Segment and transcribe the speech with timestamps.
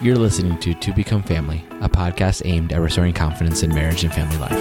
[0.00, 4.14] You're listening to To Become Family, a podcast aimed at restoring confidence in marriage and
[4.14, 4.52] family life.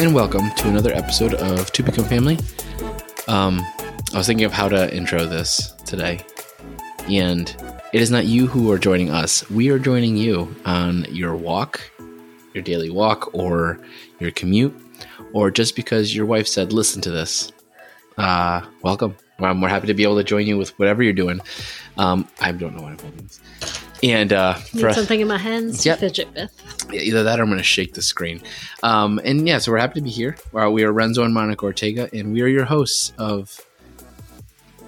[0.00, 2.38] And welcome to another episode of To Become Family.
[3.28, 3.60] Um,
[4.14, 6.24] I was thinking of how to intro this today,
[7.08, 7.54] and
[7.92, 9.48] it is not you who are joining us.
[9.50, 11.80] We are joining you on your walk,
[12.54, 13.80] your daily walk, or
[14.20, 14.74] your commute,
[15.32, 17.52] or just because your wife said, "Listen to this."
[18.16, 19.16] Uh, welcome.
[19.40, 21.40] I'm more happy to be able to join you with whatever you're doing.
[21.98, 23.26] Um, I don't know what I'm holding.
[23.26, 23.40] this.
[24.02, 25.98] And uh, Need for something in my hands Yep.
[26.00, 26.86] fidget with.
[26.92, 28.42] yeah, either that or I'm going to shake the screen.
[28.82, 30.36] Um, and yeah, so we're happy to be here.
[30.54, 33.60] Uh, we are Renzo and Monica Ortega, and we are your hosts of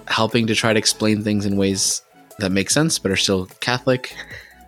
[0.06, 2.02] helping to try to explain things in ways
[2.38, 4.14] that make sense but are still Catholic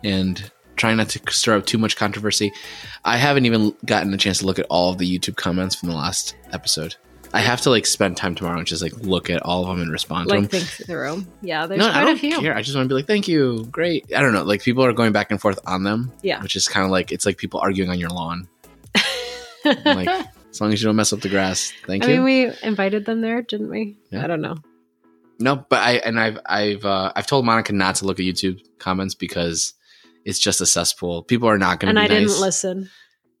[0.03, 2.51] and trying not to stir up too much controversy.
[3.05, 5.89] I haven't even gotten a chance to look at all of the YouTube comments from
[5.89, 6.95] the last episode.
[7.33, 9.81] I have to like spend time tomorrow and just like look at all of them
[9.81, 10.43] and respond to them.
[10.43, 11.25] Like think through.
[11.41, 12.39] Yeah, there's No, I quite don't a few.
[12.39, 12.55] care.
[12.55, 14.11] I just want to be like, thank you, great.
[14.15, 14.43] I don't know.
[14.43, 16.11] Like people are going back and forth on them.
[16.21, 16.41] Yeah.
[16.43, 18.47] which is kind of like it's like people arguing on your lawn.
[19.65, 20.07] like
[20.49, 22.13] as long as you don't mess up the grass, thank I you.
[22.15, 23.97] mean, we invited them there, didn't we?
[24.11, 24.23] Yeah.
[24.23, 24.55] I don't know.
[25.39, 28.59] no, but I and I've I've uh, I've told Monica not to look at YouTube
[28.79, 29.73] comments because
[30.25, 31.23] it's just a cesspool.
[31.23, 32.11] People are not going And to I nice.
[32.17, 32.89] And I didn't listen.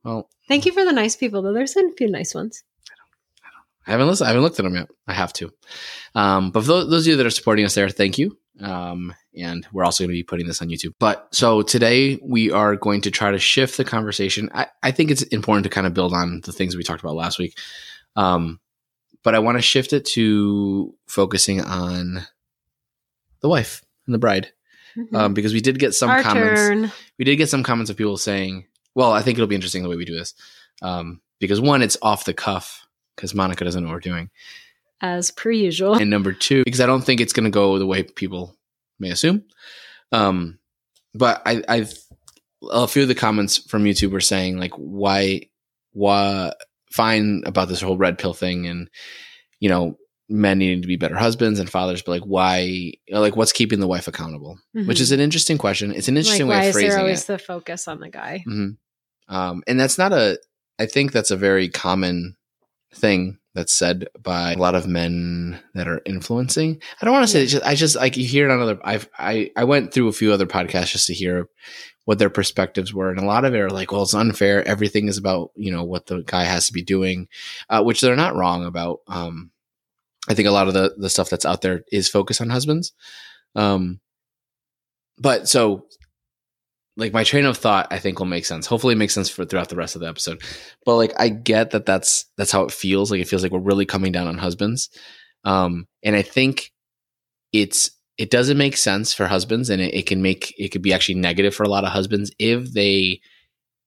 [0.03, 1.53] Well, Thank you for the nice people, though.
[1.53, 2.63] There's been a few nice ones.
[3.87, 4.27] I haven't listened.
[4.27, 4.89] I haven't looked at them yet.
[5.07, 5.51] I have to.
[6.15, 8.37] Um, but for those, those of you that are supporting us there, thank you.
[8.61, 10.93] Um, and we're also going to be putting this on YouTube.
[10.99, 14.49] But so today we are going to try to shift the conversation.
[14.53, 17.15] I, I think it's important to kind of build on the things we talked about
[17.15, 17.57] last week.
[18.15, 18.59] Um,
[19.23, 22.21] but I want to shift it to focusing on
[23.41, 24.51] the wife and the bride.
[25.13, 26.27] Um, because we did get some Mm-hmm.
[26.27, 26.91] Our comments turn.
[27.17, 29.89] we did get some comments of people saying, well, I think it'll be interesting the
[29.89, 30.33] way we do this.
[30.81, 32.85] Um, because one, it's off the cuff
[33.15, 34.29] because Monica doesn't know what we're doing.
[35.01, 35.95] As per usual.
[35.95, 38.55] And number two, because I don't think it's going to go the way people
[38.99, 39.43] may assume.
[40.11, 40.59] Um,
[41.13, 41.93] but I, I've
[42.69, 45.47] a few of the comments from YouTube were saying like, why,
[45.93, 46.53] why
[46.91, 48.89] fine about this whole red pill thing and,
[49.59, 49.97] you know,
[50.29, 53.87] men needing to be better husbands and fathers, but like, why, like, what's keeping the
[53.87, 54.57] wife accountable?
[54.73, 55.01] Which Mhm.
[55.01, 55.91] is an interesting question.
[55.91, 57.27] It's an interesting like, way why of is there phrasing always it.
[57.27, 58.43] the focus on the guy?
[58.45, 58.69] hmm
[59.27, 60.39] Um, and that's not a,
[60.79, 62.35] I think that's a very common
[62.93, 66.81] thing that's said by a lot of men that are influencing.
[67.01, 69.09] I don't want to say, just, I just like you hear it on other, I've,
[69.17, 71.49] I, I went through a few other podcasts just to hear
[72.05, 73.09] what their perspectives were.
[73.09, 74.65] And a lot of it are like, well, it's unfair.
[74.67, 77.27] Everything is about, you know, what the guy has to be doing,
[77.69, 78.99] uh, which they're not wrong about.
[79.07, 79.51] Um,
[80.29, 82.93] I think a lot of the, the stuff that's out there is focused on husbands.
[83.55, 83.99] Um,
[85.17, 85.85] but so
[86.97, 88.65] like my train of thought i think will make sense.
[88.67, 90.41] Hopefully it makes sense for throughout the rest of the episode.
[90.85, 93.11] But like i get that that's that's how it feels.
[93.11, 94.89] Like it feels like we're really coming down on husbands.
[95.43, 96.71] Um and i think
[97.53, 100.93] it's it doesn't make sense for husbands and it, it can make it could be
[100.93, 103.19] actually negative for a lot of husbands if they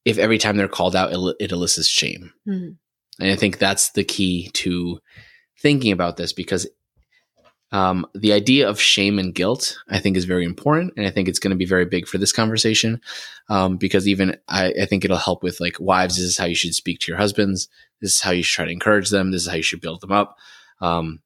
[0.04, 2.32] if every time they're called out it, it elicits shame.
[2.48, 2.76] Mhm.
[3.20, 4.98] and I think that's the key to
[5.60, 6.66] thinking about this because
[7.72, 10.92] um, the idea of shame and guilt, I think, is very important.
[10.96, 13.00] And I think it's going to be very big for this conversation
[13.48, 16.54] um, because even I, I think it'll help with like wives, this is how you
[16.54, 17.68] should speak to your husbands.
[18.00, 19.32] This is how you should try to encourage them.
[19.32, 20.36] This is how you should build them up.
[20.80, 21.20] Um,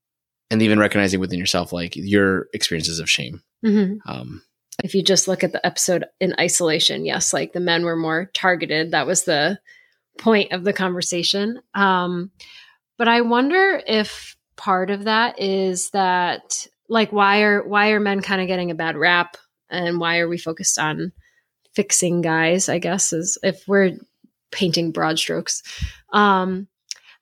[0.50, 3.42] and even recognizing within yourself, like your experiences of shame.
[3.64, 3.98] Mhm.
[4.06, 4.42] Um,
[4.82, 8.30] If you just look at the episode in isolation, yes, like the men were more
[8.32, 8.92] targeted.
[8.92, 9.58] That was the
[10.18, 11.60] point of the conversation.
[11.74, 12.30] Um,
[12.96, 18.20] but I wonder if part of that is that like why are why are men
[18.20, 19.38] kind of getting a bad rap?
[19.70, 21.12] And why are we focused on
[21.74, 23.96] fixing guys i guess is if we're
[24.50, 25.62] painting broad strokes.
[26.12, 26.66] Um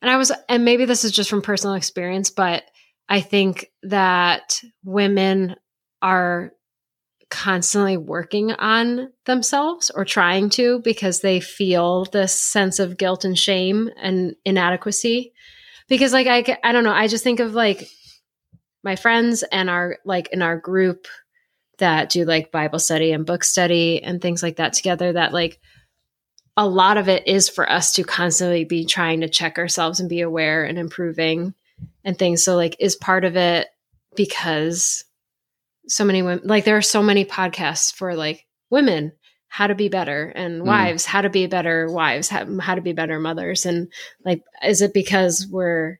[0.00, 2.62] and i was and maybe this is just from personal experience but
[3.08, 5.56] i think that women
[6.00, 6.52] are
[7.28, 13.38] constantly working on themselves or trying to because they feel this sense of guilt and
[13.38, 15.32] shame and inadequacy
[15.88, 17.88] because like I, I don't know i just think of like
[18.82, 21.06] my friends and our like in our group
[21.78, 25.60] that do like bible study and book study and things like that together that like
[26.56, 30.08] a lot of it is for us to constantly be trying to check ourselves and
[30.08, 31.54] be aware and improving
[32.04, 32.42] and things.
[32.42, 33.68] So like is part of it
[34.16, 35.04] because
[35.88, 39.12] so many women like there are so many podcasts for like women
[39.48, 40.66] how to be better and Mm.
[40.66, 43.92] wives how to be better wives how, how to be better mothers and
[44.24, 45.98] like is it because we're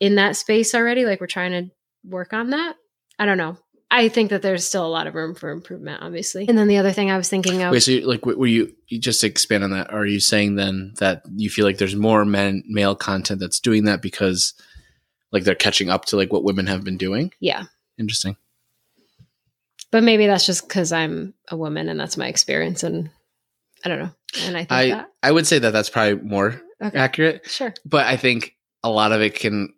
[0.00, 1.04] in that space already.
[1.04, 1.70] Like we're trying to
[2.04, 2.76] work on that.
[3.18, 3.56] I don't know.
[3.90, 6.46] I think that there's still a lot of room for improvement, obviously.
[6.48, 7.70] And then the other thing I was thinking of.
[7.70, 9.92] Wait, so like, were you, you just expand on that?
[9.94, 13.84] Are you saying then that you feel like there's more men male content that's doing
[13.84, 14.52] that because
[15.30, 17.30] like they're catching up to like what women have been doing?
[17.40, 17.64] yeah.
[17.96, 18.36] Interesting.
[19.94, 22.82] But maybe that's just because I'm a woman and that's my experience.
[22.82, 23.10] And
[23.84, 24.10] I don't know.
[24.40, 25.08] And I think I that.
[25.22, 26.98] I would say that that's probably more Okay.
[26.98, 27.72] accurate, Sure.
[27.86, 29.72] but I think a lot of it can.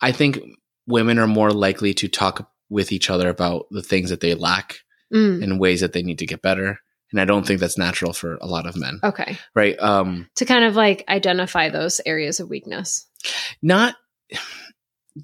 [0.00, 0.38] I think
[0.86, 4.78] women are more likely to talk with each other about the things that they lack
[5.12, 6.78] Mm, in ways that they need to get better,
[7.10, 9.36] and I don't think that's natural for a lot of men, okay.
[9.56, 9.76] right?
[9.80, 13.08] Um, To kind of like identify those areas of weakness.
[13.60, 13.96] not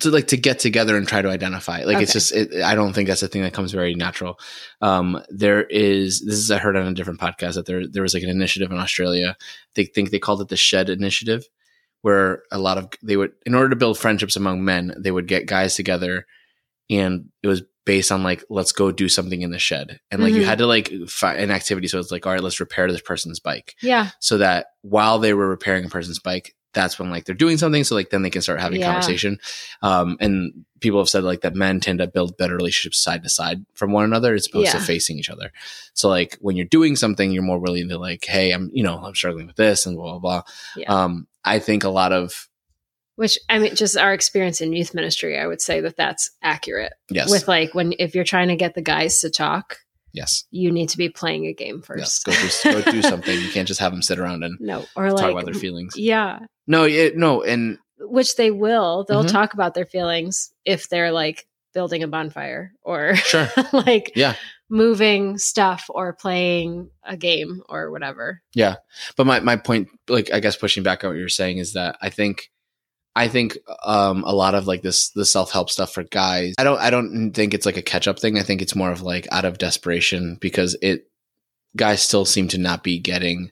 [0.01, 1.83] to like to get together and try to identify.
[1.85, 4.39] Like it's just it, i don't think that's a thing that comes very natural.
[4.81, 8.15] Um there is this is i heard on a different podcast that there there was
[8.15, 9.37] like an initiative in australia.
[9.75, 11.45] They think they called it the shed initiative
[12.03, 15.27] where a lot of they would in order to build friendships among men they would
[15.29, 16.27] get guys together
[16.91, 20.01] and it was based on like let's go do something in the shed.
[20.11, 20.47] And like you Mhm.
[20.47, 23.39] had to like find an activity so it's like all right let's repair this person's
[23.41, 23.77] bike.
[23.81, 24.11] Yeah.
[24.21, 27.83] so that while they were repairing a person's bike that's when like they're doing something
[27.83, 28.93] so like then they can start having Yeah.
[28.93, 29.39] conversation.
[29.83, 33.29] Um and people have said like that men tend to build better relationships side to
[33.29, 35.51] side from one another as opposed to facing each other.
[35.95, 38.99] So like when you're doing something you're more willing to like hey i'm you know
[38.99, 40.43] i'm struggling with this and blah blah blah.
[40.77, 40.93] Yeah.
[41.05, 42.49] um i think a lot of
[43.17, 46.93] Which I mean, just our experience in youth ministry, I would say that that's accurate.
[47.09, 47.31] yes.
[47.31, 49.79] With like when if you're trying to get the guys to talk,
[50.13, 50.45] yes.
[50.51, 52.23] you need to be playing a game yes.
[52.23, 52.65] first.
[52.65, 53.41] go do, go do something.
[53.41, 55.95] You can't just have them sit around and no, or talk like about their feelings.
[55.97, 59.05] yeah, no it, no and which they will.
[59.09, 59.33] They'll Mhm.
[59.33, 64.35] talk about their feelings if they're like building a bonfire or sure like Yeah.
[64.69, 68.43] moving stuff or playing a game or whatever.
[68.55, 68.77] Yeah.
[69.17, 71.97] But my, my point like i guess pushing back on what you're saying is that
[72.01, 72.51] i think
[73.15, 76.79] i think um a lot of like this the self-help stuff for guys i don't
[76.81, 79.45] i don't think it's like a catch-up thing i think it's more of like out
[79.45, 81.09] of desperation because it
[81.77, 83.51] guys still seem to not be getting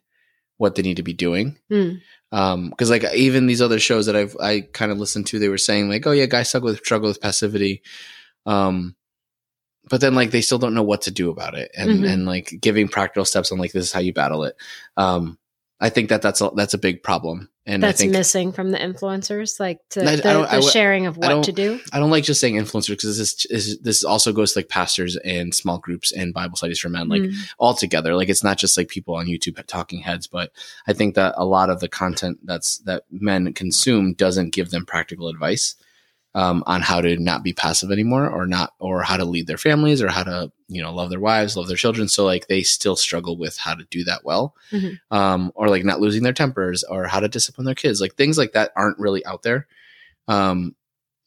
[0.58, 1.94] what they need to be doing Hmm.
[2.34, 5.48] Um because like even these other shows that i've i kind of listened to they
[5.48, 7.82] were saying like oh yeah guys struggle with struggle with passivity.
[8.44, 8.96] Um
[9.90, 12.08] but then like they still don't know what to do about it and Mhm.
[12.12, 14.56] and like giving practical steps on like this is how you battle it.
[14.96, 15.38] Um
[15.80, 18.70] i think that that's a that's a big problem and That's i think missing from
[18.72, 21.80] the influencers, like to, the, the sharing of what to do.
[21.92, 25.16] I don't like just saying influencers because this is this also goes to like pastors
[25.16, 27.34] and small groups and Bible studies for men, like Mm.
[27.58, 28.14] all together.
[28.14, 30.52] Like it's not just like people on YouTube talking heads, but
[30.86, 34.84] I think that a lot of the content that's that men consume doesn't give them
[34.84, 35.76] practical advice
[36.34, 39.56] um, on how to not be passive anymore, or not, or how to lead their
[39.58, 42.08] families, or how to you know love their wives, love their children.
[42.08, 44.98] So like they still struggle with how to do that well, Mhm.
[45.10, 48.00] um, or like not losing their tempers, or how to discipline their kids.
[48.00, 49.66] Like things like that aren't really out there.
[50.28, 50.74] Um,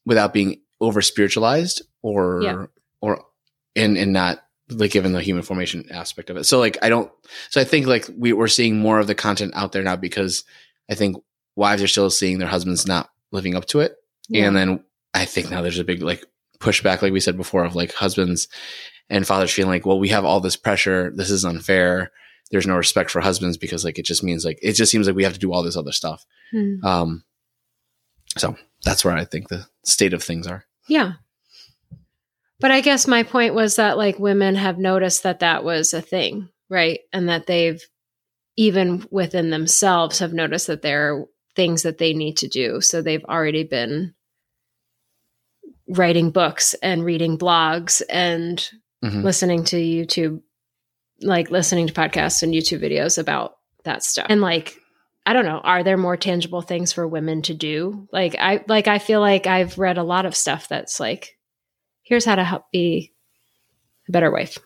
[0.06, 2.66] without being over spiritualized or Yeah.
[3.02, 3.24] or
[3.76, 6.44] and and not like given the human formation aspect of it.
[6.46, 7.12] So like I don't
[7.50, 10.44] so I think like we, we're seeing more of the content out there now because
[10.90, 11.16] I think
[11.56, 13.96] wives are still seeing their husbands not living up to it.
[14.30, 14.46] Yeah.
[14.48, 14.84] And then
[15.14, 16.26] I think now there's a big like
[16.60, 18.48] pushback, like we said before, of like husbands
[19.10, 21.12] and fathers feeling like, well, we have all this pressure.
[21.16, 22.12] This is unfair.
[22.52, 25.16] There's no respect for husbands because like it just means like it just seems like
[25.16, 26.26] we have to do all this other stuff.
[26.52, 26.86] Hmm.
[26.86, 27.24] Um,
[28.38, 30.66] so that's where I think the state of things are.
[30.88, 31.14] Yeah.
[32.60, 36.02] But I guess my point was that like women have noticed that that was a
[36.02, 37.00] thing, right?
[37.14, 37.82] And that they've
[38.56, 42.82] even within themselves have noticed that there are things that they need to do.
[42.82, 44.16] So they've already been
[45.90, 48.70] writing books and reading blogs and
[49.04, 49.24] Mhm.
[49.24, 50.42] listening to YouTube,
[51.22, 54.28] like listening to podcasts and YouTube videos about that stuff.
[54.30, 54.76] And like,
[55.26, 58.08] I don't know, are there more tangible things for women to do?
[58.12, 61.38] Like I like I feel like I've read a lot of stuff that's like,
[62.02, 63.14] here's how to help be
[64.08, 64.58] a better wife,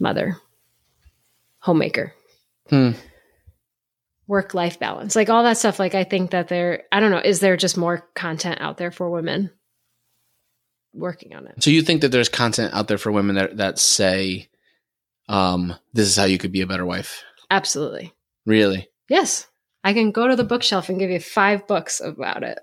[0.00, 0.36] mother,
[1.58, 2.12] homemaker,
[2.70, 2.92] Hmm.
[4.26, 5.78] work life balance, like all that stuff.
[5.78, 8.90] Like I think that there, I don't know, is there just more content out there
[8.90, 9.50] for women
[10.94, 11.62] working on it?
[11.62, 14.48] So you think that there's content out there for women that that say,
[15.28, 17.22] um, this is how you could be a better wife?
[17.50, 18.12] Absolutely.
[18.46, 18.88] Really?
[19.08, 19.46] Yes.
[19.82, 22.58] I can go to the bookshelf and give you five books about it.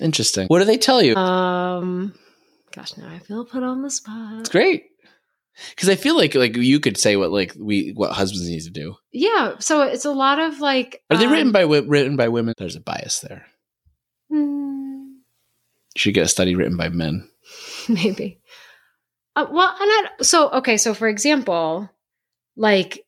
[0.00, 0.46] Interesting.
[0.48, 1.14] What do they tell you?
[1.16, 2.14] Um
[2.72, 4.40] gosh, now I feel put on the spot.
[4.40, 4.84] It's great.
[5.70, 8.70] Because I feel like like you could say what like we what husbands need to
[8.70, 8.94] do.
[9.12, 12.54] Yeah, so it's a lot of like Are they um, written by written by women?
[12.56, 13.46] There's a bias there.
[14.30, 14.67] hmm, You
[15.98, 17.28] should get a study written by men.
[17.88, 18.40] maybe.
[19.36, 21.88] Uh, well, and I, so okay, so for example,
[22.56, 23.04] like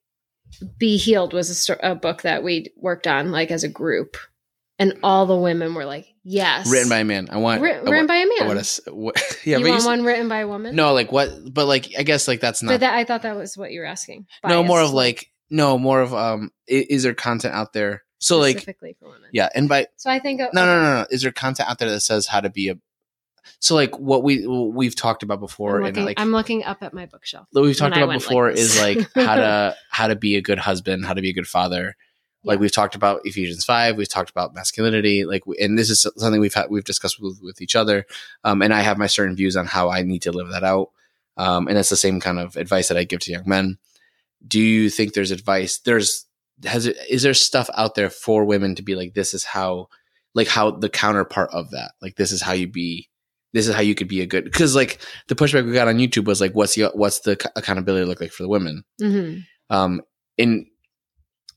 [0.78, 4.16] Be Healed was a, a book that we worked on like as a group.
[4.78, 7.28] and all the women were like, "Yes." written by a man.
[7.30, 8.42] I want I written want- by a man.
[8.42, 8.80] I want us.
[8.86, 10.74] What, yeah, you but you want s- one written by a woman?
[10.76, 11.30] no, like what?
[11.52, 12.70] But like, I guess like that's not.
[12.72, 14.26] but that I thought that was what you were asking.
[14.44, 16.50] no, more of like no, more of um.
[16.70, 18.02] i- Is there content out there?
[18.20, 19.30] So like, specifically for women.
[19.32, 21.06] yeah, and by So I think no, no, no, no.
[21.10, 22.78] Is there content out there that says how to be a?
[23.58, 26.92] So like what we we've talked about before, I'm and like I'm looking up at
[26.94, 27.48] my bookshelf.
[27.52, 30.42] that we've talked about went like before is like how to how to be a
[30.42, 31.96] good husband, how to be a good father.
[32.44, 32.60] Like Yeah.
[32.60, 36.54] we've talked about Ephesians five, we've talked about masculinity, like, and this is something we've
[36.54, 38.06] had we've discussed with, with each other.
[38.44, 40.90] Um, and I have my certain views on how I need to live that out.
[41.36, 43.78] Um, and it's the same kind of advice that I give to young men.
[44.46, 45.78] Do you think there's advice?
[45.78, 46.24] There's
[46.64, 49.88] has it is there stuff out there for women to be like this is how
[50.34, 51.92] like how the counterpart of that?
[52.02, 53.08] Like this is how you be
[53.52, 55.98] this is how you could be a good because like the pushback we got on
[55.98, 58.84] YouTube was like what's the what's the accountability look like for the women?
[59.00, 59.36] Hmm
[59.70, 60.02] um
[60.36, 60.66] in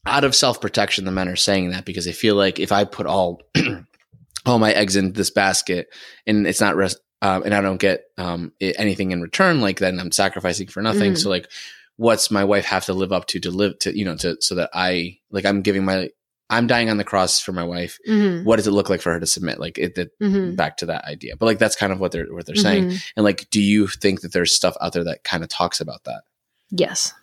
[0.06, 3.08] out of self-protection the men are saying that because they feel like if i put
[3.08, 3.42] all
[4.46, 5.88] all my eggs in this basket
[6.28, 10.00] and it's not rest um, and i don't get um anything in return like then
[10.00, 11.14] i'm sacrificing for nothing.
[11.14, 11.18] Mhm.
[11.18, 11.50] so like
[11.98, 14.56] what's my wife have to live up to to live to you know to so
[14.56, 16.10] that i like i'm giving my
[16.50, 19.14] i'm dying on the cross for my wife hmm what does it look like for
[19.14, 21.94] her to submit like it, it hmm back to that idea but like that's kind
[21.94, 22.98] of what they're what they're saying Mm-hmm.
[23.16, 26.04] and like do you think that there's stuff out there that kind of talks about
[26.06, 26.24] that
[26.72, 27.14] Yes.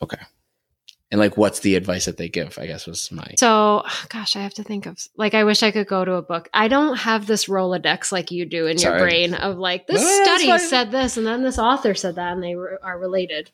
[0.00, 0.18] Okay.
[1.10, 4.42] And like what's the advice that they give i guess was my So, gosh, I
[4.42, 6.48] have to think of like I wish I could go to a book.
[6.54, 10.06] I don't have this Rolodex like you do in your brain of like this No,
[10.06, 12.78] no, no, it's study said this and then this author said that and they re-
[12.80, 13.50] are related.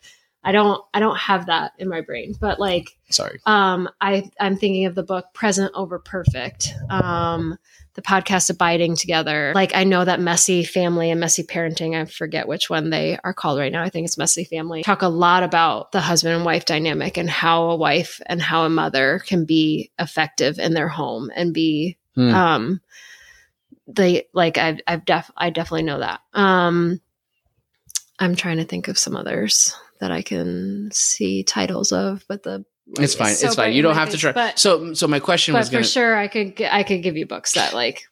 [0.47, 2.35] I don't I don't have that in my brain.
[2.41, 6.73] But like sorry um I I'm thinking of the book Present Over Perfect.
[6.88, 7.59] Um
[7.95, 9.53] the podcast Abiding Together.
[9.55, 13.33] Like I know that messy family and messy parenting, I forget which one they are
[13.35, 13.83] called right now.
[13.83, 14.83] I think it's messy family.
[14.83, 18.65] Talk a lot about the husband and wife dynamic and how a wife and how
[18.65, 22.35] a mother can be effective in their home and be Hmm.
[22.35, 22.81] um
[23.88, 26.21] they like I've I've def I definitely know that.
[26.35, 27.00] Um
[28.19, 32.65] I'm trying to think of some others that I can see titles of, but the
[32.99, 35.53] it's fine so it's fine you don't have to try But, so so my question
[35.55, 38.05] but was for gonna sure, I could I could give you books that like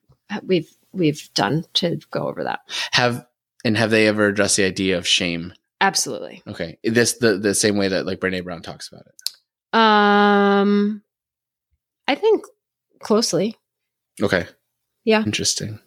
[0.42, 2.60] we've we've done to go over that.
[2.92, 3.24] have
[3.64, 6.42] and have they ever addressed the idea of shame Absolutely.
[6.48, 11.02] okay this the the same way that like brene brown talks about it Um,
[12.08, 12.44] I think
[13.00, 13.56] closely.
[14.22, 14.46] okay
[15.04, 15.22] Yeah.
[15.24, 15.78] interesting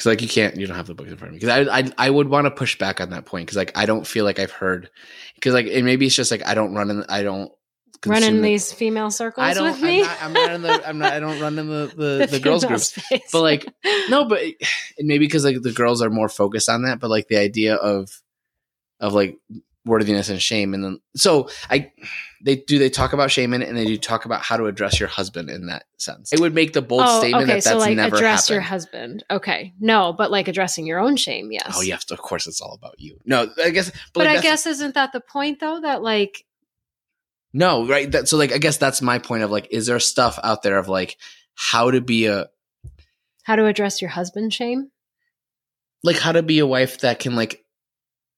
[0.00, 1.80] because like you can't you don't have the book in front of me because I,
[1.80, 4.24] I i would want to push back on that point because like i don't feel
[4.24, 4.88] like i've heard
[5.34, 7.52] because like and maybe it's just like i don't run in i don't
[8.06, 10.02] Run in the- these female circles i don't with me.
[10.02, 12.40] I'm not, I'm not in the i'm not i don't run in the the, the,
[12.40, 13.28] girls groups space.
[13.30, 13.66] but like
[14.08, 14.40] no but
[14.98, 18.22] maybe because like the girls are more focused on that but like the idea of
[19.00, 19.38] of like
[19.86, 21.90] worthiness and shame and then so i
[22.44, 24.66] they do they talk about shame in it and they do talk about how to
[24.66, 27.66] address your husband in that sense it would make the bold oh, statement that that's
[27.66, 29.24] so like never address happened your husband.
[29.30, 31.50] Okay, no, but like addressing your own shame.
[31.50, 31.72] Yes.
[31.74, 34.42] oh yes of course it's all about you no i guess but, But, like, I
[34.42, 35.80] guess isn't that the point though?
[35.80, 36.44] That like
[37.52, 40.38] no right that so like i guess that's my point of like is there stuff
[40.42, 41.16] out there of like
[41.54, 42.48] how to be a
[43.44, 44.90] how to address your husband shame?
[46.02, 47.59] like how to be a wife that can like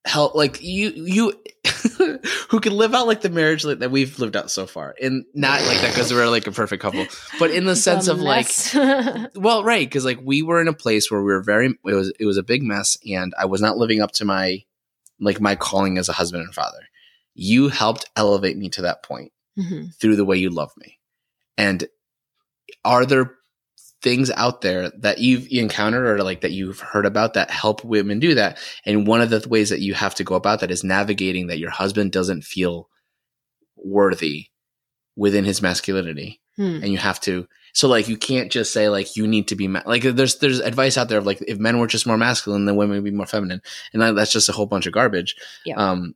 [0.05, 1.33] help like you you
[2.49, 5.61] who can live out like the marriage that we've lived out so far and not
[5.67, 7.07] like that because we're like a perfect couple
[7.39, 8.49] but in the sense The of like
[9.37, 12.13] well right because like we were in a place where we were very it was
[12.19, 14.65] it was a big mess and i was not living up to my
[15.21, 16.81] like my calling as a husband and father
[17.35, 19.95] you helped elevate me to that point Mhm.
[19.97, 20.99] through the way you love me.
[21.59, 21.87] And
[22.87, 23.35] are there
[24.03, 28.19] things out there that you've encountered or like that you've heard about that help women
[28.19, 28.59] do that?
[28.85, 31.59] And one of the ways that you have to go about that is navigating that
[31.59, 32.89] your husband doesn't feel
[33.77, 34.47] worthy
[35.17, 36.41] within his masculinity.
[36.57, 36.81] Hmm.
[36.83, 39.69] And you have to so like you can't just say like you need to be
[39.69, 42.67] ma- like there's there's advice out there of like if men were just more masculine
[42.67, 43.63] then women would be more feminine
[43.95, 45.77] and that, that's just a whole bunch of garbage Yeah.
[45.77, 46.15] um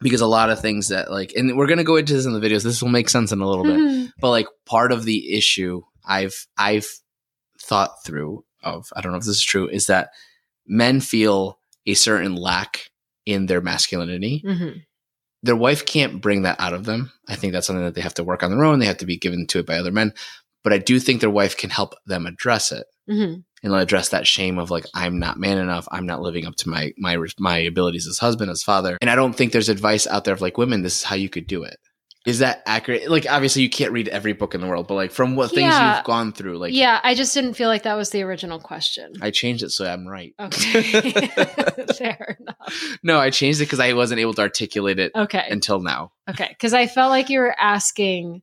[0.00, 2.40] because a lot of things that like and we're gonna go into this in the
[2.40, 5.82] videos this will make sense in a little bit but like part of the issue
[6.06, 6.88] I've I've
[7.66, 10.10] thought through of I don't know if this is true is that
[10.66, 12.90] men feel a certain lack
[13.24, 14.42] in their masculinity.
[14.44, 14.82] Mhm.
[15.42, 17.12] Their wife can't bring that out of them.
[17.28, 18.78] I think that's something that they have to work on their own.
[18.78, 20.12] They have to be given to it by other men.
[20.64, 23.44] But I do think their wife can help them address it Mhm.
[23.62, 25.86] and address that shame of like I'm not man enough.
[25.92, 28.98] I'm not living up to my my my abilities as husband, as father.
[29.00, 30.82] And I don't think there's advice out there of like women.
[30.82, 31.76] This is how you could do it.
[32.26, 33.08] Is that accurate?
[33.08, 35.72] Like obviously you can't read every book in the world, but like from what things
[35.72, 35.96] Yeah.
[35.96, 39.12] you've gone through, like yeah, I just didn't feel like that was the original question.
[39.22, 40.34] I changed it so I'm right.
[40.40, 40.82] Okay.
[41.96, 42.98] Fair enough.
[43.02, 45.44] no, I changed it because I wasn't able to articulate it Okay.
[45.50, 46.12] until now.
[46.28, 46.48] Okay.
[46.48, 48.42] Because I felt like you were asking,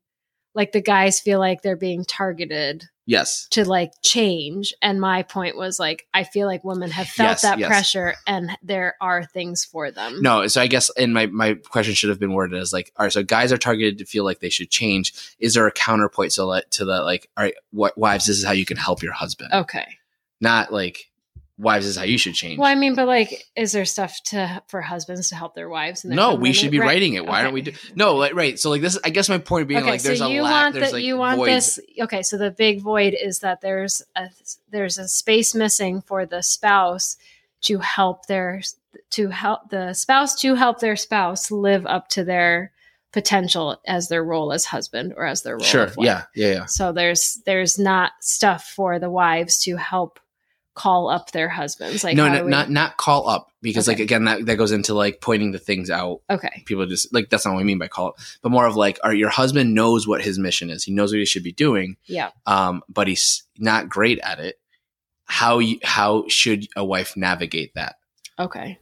[0.55, 3.47] like the guys feel like they're being targeted yes.
[3.51, 4.73] to like change.
[4.81, 7.67] And my point was like i feel like women have felt Yes, that yes.
[7.67, 10.21] pressure and there are things for them.
[10.21, 13.05] No so i guess and my my question should have been worded as like all
[13.05, 15.35] right so guys are targeted to feel like they should change.
[15.39, 18.45] Is there a counterpoint so that to that like all right what wives this is
[18.45, 19.51] how you can help your husband.
[19.53, 19.97] Okay.
[20.41, 21.09] Not like
[21.63, 22.59] wives is how you should change.
[22.59, 26.03] Well i mean but like is there stuff to for husbands to help their wives
[26.05, 26.87] and no we should be Right.
[26.87, 27.25] writing it.
[27.25, 27.43] Why Okay.
[27.45, 29.91] don't we do no like right so like this i guess my point being okay,
[29.91, 32.37] like there's so a you lack want there's that like you want this okay so
[32.37, 34.29] the big void is that there's a
[34.69, 37.17] there's a space missing for the spouse
[37.61, 38.61] to help their
[39.11, 42.71] to help the spouse to help their spouse live up to their
[43.11, 46.65] potential as their role as husband or as their role sure yeah yeah yeah.
[46.65, 50.19] So there's there's not stuff for the wives to help
[50.75, 54.25] call up their husbands like no, no we- not not call up because like again
[54.25, 57.53] that, that goes into like pointing the things out okay people just like that's not
[57.53, 60.23] what I mean by call it, but more of like, are your husband knows what
[60.23, 60.83] his mission is.
[60.83, 64.59] He knows what he should be doing, yeah um, but he's not great at it.
[65.25, 67.95] How you, how should a wife navigate that?
[68.39, 68.79] okay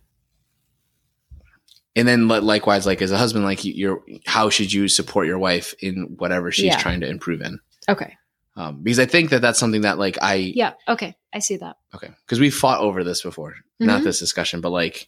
[1.95, 5.39] And then likewise, like as a husband, like you- you're how should you support your
[5.39, 6.77] wife in whatever she's Yeah.
[6.79, 7.59] trying to improve in?
[7.89, 8.15] okay
[8.55, 11.77] Um, because I think that that's something that like I yeah okay i see that
[11.95, 14.03] okay because we fought over this before, not Mhm.
[14.03, 15.07] this discussion, but like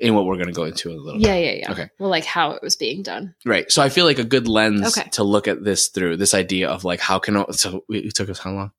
[0.00, 1.20] in what we're going to go into a little.
[1.20, 1.28] bit.
[1.28, 1.88] yeah yeah yeah Okay.
[2.00, 3.70] well like how it was being done Right.
[3.70, 5.08] So I feel like a good lens Okay.
[5.12, 8.40] to look at this through this idea of like how can so it took us
[8.40, 8.72] how long?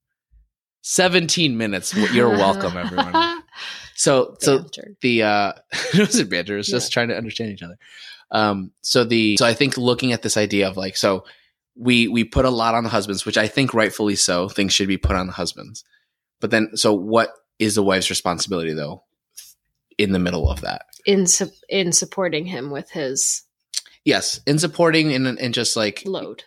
[0.81, 1.93] 17 minutes.
[2.13, 3.41] You're welcome, everyone.
[3.95, 4.65] So so
[5.01, 5.53] the uh
[5.93, 7.77] it wasn't banter, it's just trying to understand each other.
[8.31, 11.25] Um so the so I think looking at this idea of like so
[11.75, 14.87] we we put a lot on the husbands, which I think rightfully so, things should
[14.87, 15.83] be put on the husbands.
[16.39, 19.03] But then so what is the wife's responsibility though
[19.97, 20.85] in the middle of that?
[21.05, 23.43] in su- in supporting him with his
[24.05, 26.43] Yes, in supporting and and just like load.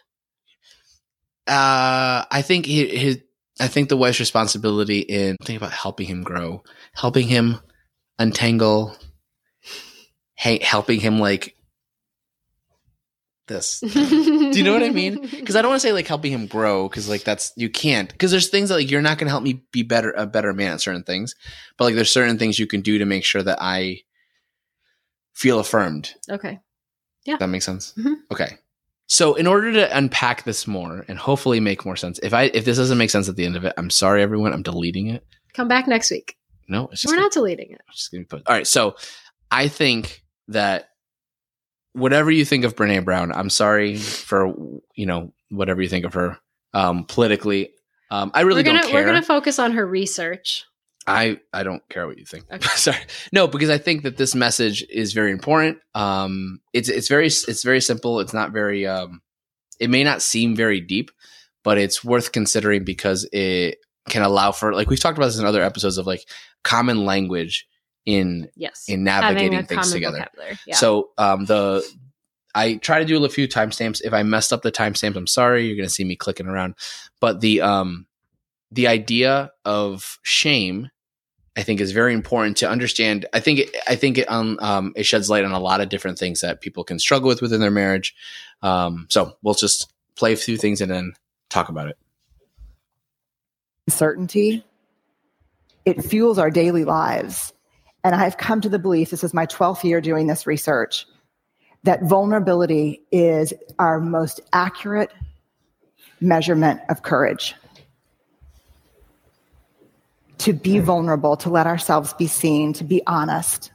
[1.47, 3.21] Uh, I think he, his,
[3.59, 6.62] I think the wife's responsibility in think about helping him grow,
[6.94, 7.59] helping him
[8.18, 8.94] untangle,
[10.35, 11.56] hey, helping him like
[13.46, 13.80] this.
[13.80, 13.88] Do
[14.50, 15.20] you know what I mean?
[15.20, 18.11] Because I don't want to say like helping him grow, because like that's you can't.
[18.11, 20.52] Because there's things that like you're not going to help me be better a better
[20.52, 21.35] man at certain things,
[21.76, 24.00] but like there's certain things you can do to make sure that I
[25.35, 26.14] feel affirmed.
[26.30, 26.61] okay.
[27.24, 27.37] Yeah.
[27.38, 27.92] That makes sense.
[27.98, 28.14] Mhm.
[28.30, 28.59] Okay.
[29.09, 32.64] So in order to unpack this more and hopefully make more sense, if I if
[32.64, 34.52] this doesn't make sense at the end of it, I'm sorry everyone.
[34.52, 35.24] I'm deleting it.
[35.52, 36.37] Come back next week.
[36.68, 37.80] No, it's just We're gonna, not deleting it.
[37.88, 38.42] it's just gonna be put.
[38.46, 38.66] All right.
[38.66, 38.96] So
[39.50, 40.88] I think that
[41.96, 44.54] whatever you think of Brene Brown, I'm sorry for
[44.94, 46.38] you know whatever you think of her
[46.74, 47.70] um, politically.
[48.11, 49.00] Um, I really we're gonna don't care.
[49.00, 50.64] we're gonna focus on her research.
[51.06, 52.44] I I don't care what you think.
[52.52, 52.68] Okay.
[52.76, 52.98] Sorry,
[53.32, 55.78] no, because I think that this message is very important.
[55.94, 58.20] Um, it's it's very it's very simple.
[58.20, 59.22] It's not very um,
[59.80, 61.11] it may not seem very deep,
[61.64, 63.78] but it's worth considering because it
[64.09, 66.28] can allow for like we've talked about this in other episodes of like
[66.62, 67.66] common language
[68.07, 68.85] in Yes.
[68.88, 70.27] in navigating things together.
[70.66, 70.77] Yeah.
[70.77, 71.85] So um, the
[72.55, 74.01] I try to do a few timestamps.
[74.03, 75.66] If I messed up the timestamps, I'm sorry.
[75.66, 76.77] You're going to see me clicking around.
[77.21, 78.07] But the um,
[78.71, 80.88] the idea of shame,
[81.55, 83.27] I think, is very important to understand.
[83.35, 85.90] I think it, I think it um, um it sheds light on a lot of
[85.90, 88.14] different things that people can struggle with within their marriage.
[88.62, 91.12] Um, so we'll just play through things and then
[91.51, 91.99] talk about it.
[93.88, 94.64] certainty,
[95.85, 97.53] it fuels our daily lives.
[98.07, 101.09] And I've come to the belief this is my 12th year doing this research
[101.83, 105.11] that vulnerability is our most accurate
[106.21, 107.57] measurement of courage.
[110.38, 113.73] To be vulnerable, to let ourselves be seen, to be honest.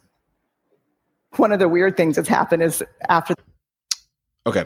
[1.35, 3.35] One of the weird things that's happened is after
[4.47, 4.63] Okay.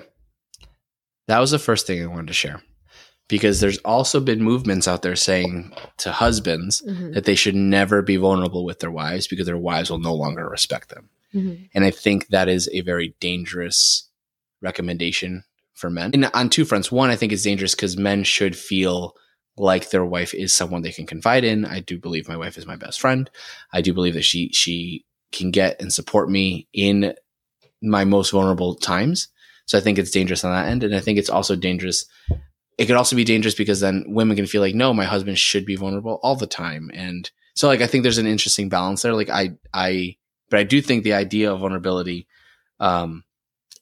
[1.27, 2.61] That was the first thing I wanted to share.
[3.27, 7.13] Because there's also been movements out there saying to husbands Mhm.
[7.15, 10.47] that they should never be vulnerable with their wives because their wives will no longer
[10.47, 11.09] respect them.
[11.33, 11.69] Mhm.
[11.73, 14.09] And I think that is a very dangerous
[14.61, 16.11] recommendation for men.
[16.13, 16.91] And on two fronts.
[16.91, 19.15] One, I think it's dangerous because men should feel
[19.57, 21.65] like their wife is someone they can confide in.
[21.65, 23.29] I do believe my wife is my best friend.
[23.73, 27.13] I do believe that she she can get and support me in
[27.81, 29.27] my most vulnerable times.
[29.65, 30.83] So I think it's dangerous on that end.
[30.83, 32.05] And I think it's also dangerous.
[32.77, 35.65] It could also be dangerous because then women can feel like, no, my husband should
[35.65, 36.91] be vulnerable all the time.
[36.93, 39.13] And so like I think there's an interesting balance there.
[39.13, 40.17] Like I I
[40.49, 42.27] but I do think the idea of vulnerability,
[42.79, 43.23] um,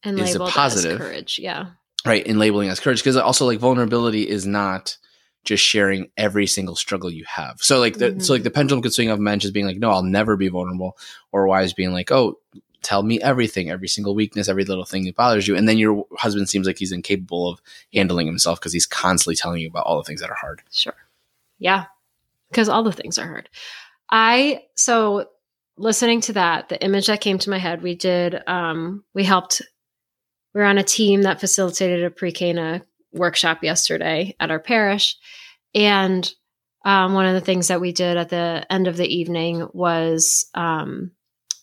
[0.04, 1.02] and is a positive.
[1.02, 1.40] as courage.
[1.40, 1.72] Yeah.
[2.06, 4.98] right, in labeling as courage, because also like vulnerability is not
[5.46, 7.58] just sharing every single struggle you have.
[7.62, 8.22] So like the Mhm.
[8.24, 10.48] so like the pendulum could swing of men just being like, no, I'll never be
[10.50, 10.98] vulnerable,
[11.32, 12.40] or wives being like, oh,
[12.84, 15.56] tell me everything, every single weakness, every little thing that bothers you.
[15.56, 17.62] And then your husband seems like he's incapable of
[17.94, 20.62] handling himself because he's constantly telling you about all the things that are hard.
[20.72, 20.96] Sure.
[21.60, 21.86] Yeah.
[22.50, 23.50] Because all the things are hard.
[24.10, 25.30] I, so
[25.78, 29.62] listening to that, the image that came to my head, we did, um, we helped,
[30.54, 35.18] we are on a team that facilitated a pre Cana workshop yesterday at our parish.
[35.74, 36.32] And
[36.86, 40.48] um, one of the things that we did at the end of the evening was
[40.54, 41.12] um,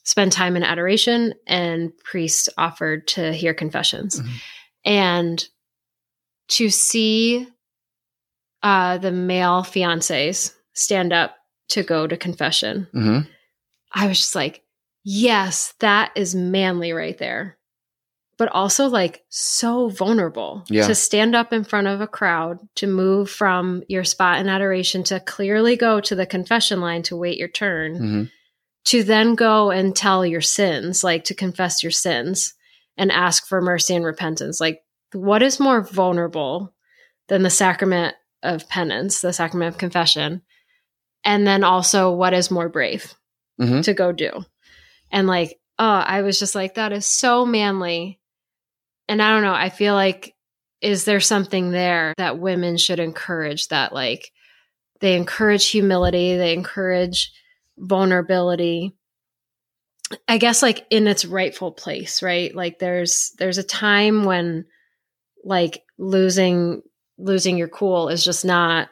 [0.04, 4.20] spend time in adoration, and priest offered to hear confessions.
[4.20, 4.28] Mhm.
[4.84, 5.48] And
[6.48, 7.46] to see
[8.62, 11.34] uh, the male fiancés stand up
[11.70, 13.20] to go to confession, Mm-hmm.
[13.92, 14.62] I was just like,
[15.02, 17.56] yes, that is manly right there.
[18.38, 20.86] But also like so vulnerable Yeah.
[20.86, 25.02] to stand up in front of a crowd, to move from your spot in adoration
[25.04, 28.22] to clearly go to the confession line to wait your turn, Mm-hmm.
[28.86, 32.54] To then go and tell your sins, like to confess your sins
[32.96, 34.60] and ask for mercy and repentance.
[34.60, 36.74] Like, what is more vulnerable
[37.28, 40.42] than the sacrament of penance, the sacrament of confession?
[41.24, 43.14] And then also, what is more brave
[43.60, 43.84] Mhm.
[43.84, 44.44] to go do?
[45.10, 48.18] And like, oh, I was just like, that is so manly.
[49.08, 50.34] And I don't know, I feel like,
[50.80, 54.30] is there something there that women should encourage that, like,
[55.00, 57.32] they encourage humility, they encourage
[57.80, 58.94] vulnerability
[60.28, 62.54] i guess like in its rightful place right?
[62.54, 64.66] Like there's there's a time when
[65.44, 66.82] like losing
[67.18, 68.88] losing your cool is just not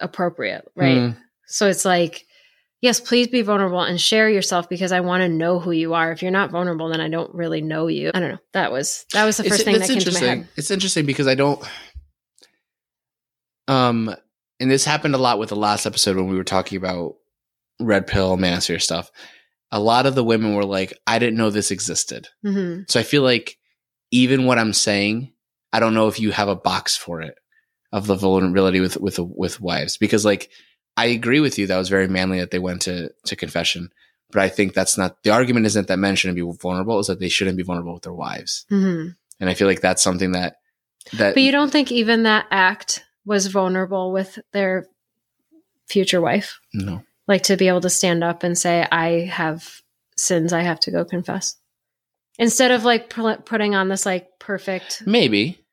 [0.00, 0.96] appropriate right?
[0.96, 1.16] Mm.
[1.46, 2.24] so it's like
[2.80, 6.10] yes please be vulnerable and share yourself because i want to know who you are.
[6.12, 8.10] If you're not vulnerable then i don't really know you.
[8.14, 8.38] I don't know.
[8.54, 10.48] That was that was the It's- first thing that came to my head.
[10.56, 11.62] It's interesting because I don't.
[13.68, 14.14] Um,
[14.58, 17.14] and this happened a lot with the last episode when we were talking about
[17.80, 19.10] red pill manosphere stuff.
[19.72, 23.02] A lot of the women were like, "I didn't know this existed." hmm So I
[23.02, 23.58] feel like
[24.10, 25.32] even what I'm saying,
[25.72, 27.34] I don't know if you have a box for it
[27.92, 30.50] of the vulnerability with with with wives because like
[30.96, 33.90] I agree with you that was very manly that they went to to confession,
[34.30, 35.66] but I think that's not the argument.
[35.66, 36.98] Isn't that men shouldn't be vulnerable?
[36.98, 39.08] Is that they shouldn't be vulnerable with their wives, hmm
[39.40, 40.56] and I feel like that's something that
[41.14, 44.86] that but you don't think even that act was vulnerable with their
[45.88, 49.80] future wife no like to be able to stand up and say i have
[50.16, 51.56] sins i have to go confess
[52.38, 55.64] instead of like pu- putting on this like perfect maybe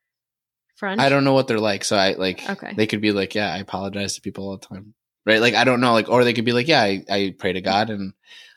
[0.76, 2.72] front I don't know what they're like, so I like Okay.
[2.76, 4.94] they could be like, yeah, I apologize to people all the time,
[5.26, 5.40] right?
[5.40, 7.60] Like I don't know, like or they could be like, yeah, I, I pray to
[7.60, 8.12] God and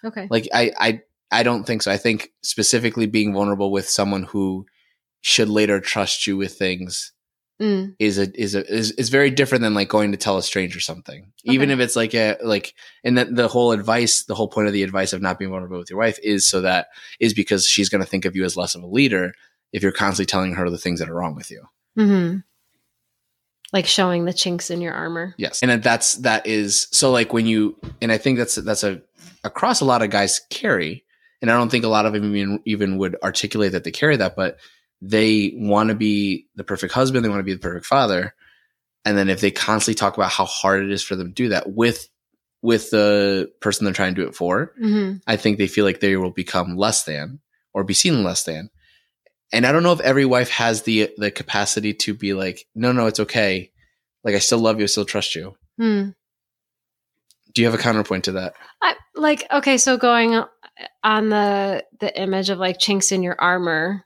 [0.06, 1.92] okay like I I I don't think so.
[1.92, 4.68] I think specifically being vulnerable with someone who
[5.22, 7.14] should later trust you with things
[7.62, 10.42] Mm, is a is a is, is very different than like going to tell a
[10.42, 11.32] stranger something.
[11.44, 14.74] Even if it's like a like and that the whole advice, the whole point of
[14.74, 16.88] the advice of not being vulnerable with your wife is so that
[17.20, 19.34] is because she's going to think of you as less of a leader
[19.72, 21.64] if you're constantly telling her the things that are wrong with you.
[21.96, 22.38] hmm
[23.74, 25.62] like showing the chinks in your armor Yes.
[25.62, 29.02] And that's that is so like when you and I think that's that's a
[29.44, 31.06] across a lot of guys carry
[31.42, 34.18] and I don't think a lot of them even, even would articulate that they carry
[34.18, 34.58] that but
[35.02, 38.36] they want to be the perfect husband, they want to be the perfect father.
[39.04, 41.50] And then if they constantly talk about how hard it is for them to do
[41.50, 42.08] that with
[42.62, 46.00] with the person they're trying to do it for, hmm I think they feel like
[46.00, 47.40] they will become less than
[47.74, 48.70] or be seen less than.
[49.52, 52.92] And I don't know if every wife has the the capacity to be like, no,
[52.92, 53.72] no, it's okay.
[54.24, 55.56] Like I still love you, I still trust you.
[55.78, 56.10] Hmm.
[57.54, 58.54] Do you have a counterpoint to that?
[58.82, 60.42] I, like okay so going
[61.04, 64.06] on the the image of like chinks in your armor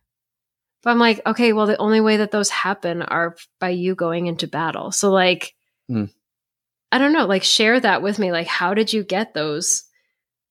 [0.85, 4.27] but i'm like okay well the only way that those happen are by you going
[4.27, 4.91] into battle.
[4.93, 5.53] So like
[5.89, 6.05] Hmm.
[6.91, 8.31] i don't know like share that with me.
[8.31, 9.83] Like how did you get those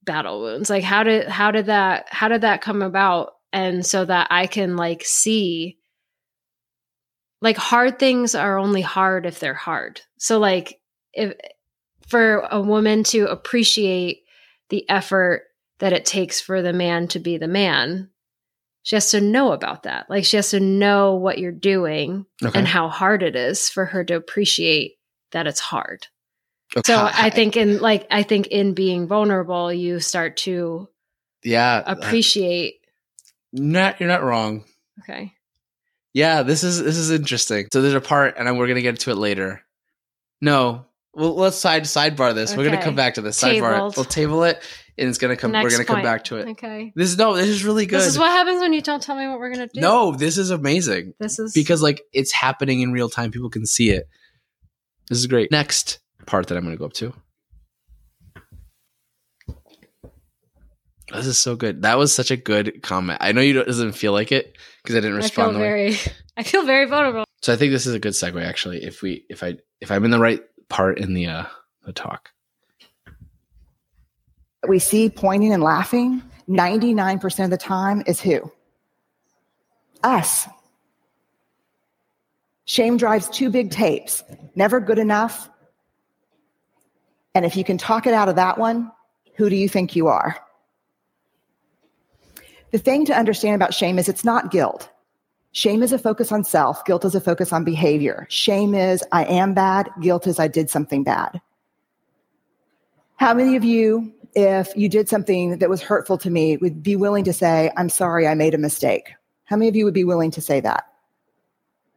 [0.02, 0.68] battle wounds?
[0.68, 3.30] Like how did how did that how did that come about?
[3.52, 5.78] And so that i can like see
[7.40, 10.00] like hard things are only hard if they're hard.
[10.18, 10.80] So like
[11.12, 11.34] if
[12.08, 14.22] for a woman to appreciate
[14.70, 15.44] the effort
[15.78, 18.10] that it takes for the man to be the man
[18.84, 22.56] she has to know about that like she has to know what you're doing Okay.
[22.56, 24.94] and how hard it is for her to appreciate
[25.32, 26.06] that it's hard
[26.76, 26.92] Okay.
[26.92, 30.88] so i think in like i think in being vulnerable you start to
[31.42, 32.76] yeah, appreciate
[33.52, 34.64] not you're not wrong.
[35.00, 35.32] okay
[36.14, 37.66] Yeah, this is this is interesting.
[37.72, 39.60] So there's a part, and we're gonna get to it later.
[40.40, 42.56] No, well, let's side sidebar this.
[42.56, 43.94] We're gonna come back to this sidebar.
[43.96, 44.62] We'll table it,
[44.96, 45.50] and it's gonna come.
[45.52, 46.48] Next we're gonna come back to it.
[46.50, 48.00] okay This is no, this is really good.
[48.00, 50.38] this is what happens when you don't tell me what we're gonna do no, this
[50.38, 53.30] is amazing this is because like it's happening in real time.
[53.30, 54.08] People can see it.
[55.08, 55.50] This is great.
[55.50, 57.12] Next part that I'm gonna go up to.
[61.12, 61.82] This is so good.
[61.82, 63.18] That was such a good comment.
[63.20, 65.50] I know you don't, doesn't feel like it because I didn't respond.
[65.50, 65.96] I feel the way- very,
[66.36, 67.24] I feel very vulnerable.
[67.42, 68.82] So I think this is a good segue actually.
[68.82, 71.44] If we if I if I'm in the right part in the uh
[71.84, 72.30] the talk.
[74.68, 78.50] We see pointing and laughing 99% of the time is who?
[80.02, 80.46] Us.
[82.66, 84.22] Shame drives two big tapes
[84.54, 85.48] never good enough.
[87.34, 88.92] And if you can talk it out of that one,
[89.34, 90.38] who do you think you are?
[92.70, 94.88] The thing to understand about shame is it's not guilt.
[95.52, 98.26] Shame is a focus on self, guilt is a focus on behavior.
[98.28, 101.40] Shame is I am bad, guilt is I did something bad.
[103.16, 106.96] How many of you, if you did something that was hurtful to me, would be
[106.96, 109.12] willing to say, I'm sorry, I made a mistake?
[109.44, 110.86] How many of you would be willing to say that?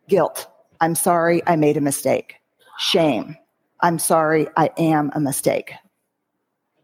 [0.08, 0.48] Guilt,
[0.82, 2.36] I'm sorry, I made a mistake.
[2.80, 3.36] Shame,
[3.82, 5.74] I'm sorry, I am a mistake.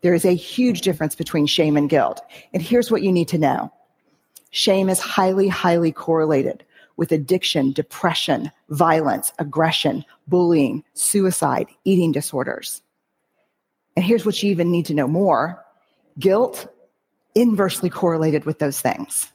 [0.01, 2.21] There is a huge difference between shame and guilt.
[2.53, 3.71] And here's what you need to know
[4.51, 6.63] shame is highly, highly correlated
[6.97, 12.82] with addiction, depression, violence, aggression, bullying, suicide, eating disorders.
[13.95, 15.63] And here's what you even need to know more
[16.19, 16.67] guilt
[17.35, 19.31] inversely correlated with those things.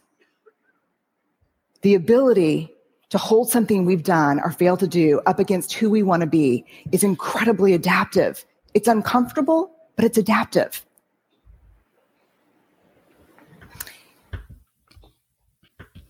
[1.83, 2.73] The ability
[3.11, 6.27] to hold something we've done or failed to do up against who we want to
[6.27, 8.45] be is incredibly adaptive.
[8.75, 10.85] It's uncomfortable, but it's adaptive.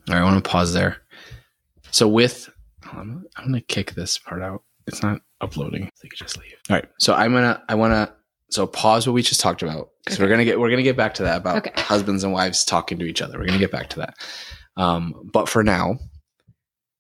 [0.09, 0.97] All right, I want to pause there.
[1.91, 2.49] So with
[2.93, 4.63] I'm, gonna kick this part out.
[4.87, 5.91] It's not uploading.
[5.95, 6.55] So you can just leave.
[6.71, 6.87] All right.
[6.99, 8.13] So I'm gonna I wanna
[8.51, 9.91] so pause what we just talked about.
[10.05, 11.73] because we're gonna get we're gonna get back to that about Okay.
[11.83, 13.39] husbands and wives talking to each other.
[13.39, 14.15] We're gonna get back to that.
[14.77, 15.99] Um, but for now,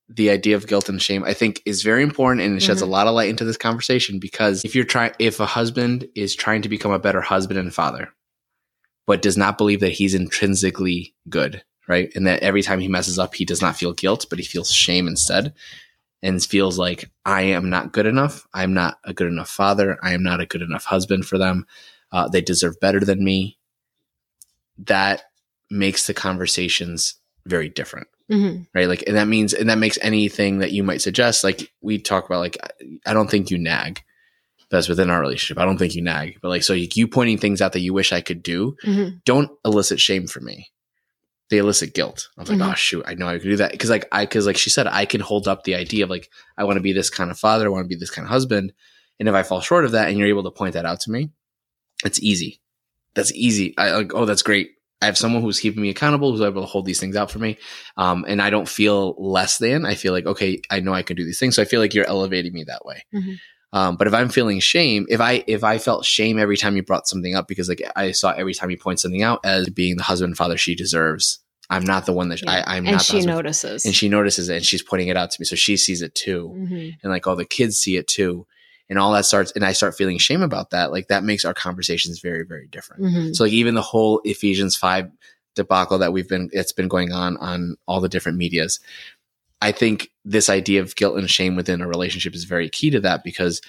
[0.08, 2.86] the idea of guilt and shame, I think, is very important and it sheds Mhm.
[2.86, 6.34] a lot of light into this conversation because if you're trying, if a husband is
[6.34, 8.08] trying to become a better husband and father,
[9.06, 12.10] but does not believe that he's intrinsically good, right?
[12.14, 14.72] And that every time he messes up, he does not feel guilt, but he feels
[14.72, 15.52] shame instead
[16.22, 18.46] and feels like I am not good enough.
[18.52, 19.98] I'm not a good enough father.
[20.02, 21.66] I am not a good enough husband for them.
[22.10, 23.58] Uh, they deserve better than me.
[24.78, 25.22] That
[25.70, 28.66] makes the conversations very different Mhm.
[28.74, 28.88] right?
[28.88, 32.26] Like, and that means, and that makes anything that you might suggest, like we talk
[32.26, 32.58] about, like,
[33.06, 34.02] I don't think you nag.
[34.70, 35.58] That's within our relationship.
[35.58, 37.94] I don't think you nag, but like, so you, you pointing things out that you
[37.94, 39.22] wish I could do, Mhm.
[39.24, 40.68] don't elicit shame from me.
[41.50, 42.28] They elicit guilt.
[42.36, 42.72] I was like, Mhm.
[42.72, 44.86] oh shoot, I know I could do that because, like, I because like she said,
[44.86, 47.38] I can hold up the idea of like I want to be this kind of
[47.38, 48.72] father, I want to be this kind of husband,
[49.18, 51.10] and if I fall short of that, and you're able to point that out to
[51.10, 51.30] me,
[52.04, 52.60] it's easy.
[53.14, 53.74] That's easy.
[53.78, 54.72] I like, oh, that's great.
[55.00, 57.38] I have someone who's keeping me accountable, who's able to hold these things out for
[57.38, 57.56] me
[57.96, 59.86] um, and I don't feel less than.
[59.86, 61.94] I feel like okay, I know I can do these things, so I feel like
[61.94, 63.04] you're elevating me that way.
[63.14, 63.38] Mhm.
[63.72, 66.82] Um, but if I'm feeling shame, if I if I felt shame every time you
[66.82, 69.96] brought something up because like I saw every time you point something out as being
[69.96, 72.50] the husband and father she deserves, I'm not the one that Yeah.
[72.66, 73.00] I, I'm and not.
[73.06, 73.84] the she notices.
[73.84, 76.14] and she notices it, and she's pointing it out to me, so she sees it
[76.14, 76.96] too, Mhm.
[77.02, 78.46] and like all the kids see it too,
[78.88, 80.90] and all that starts, and I start feeling shame about that.
[80.90, 83.02] Like that makes our conversations very very different.
[83.02, 83.36] Mhm.
[83.36, 85.10] So like even the whole Ephesians five
[85.56, 88.80] debacle that we've been it's been going on on all the different medias.
[89.60, 93.00] I think this idea of guilt and shame within a relationship is very key to
[93.00, 93.60] that because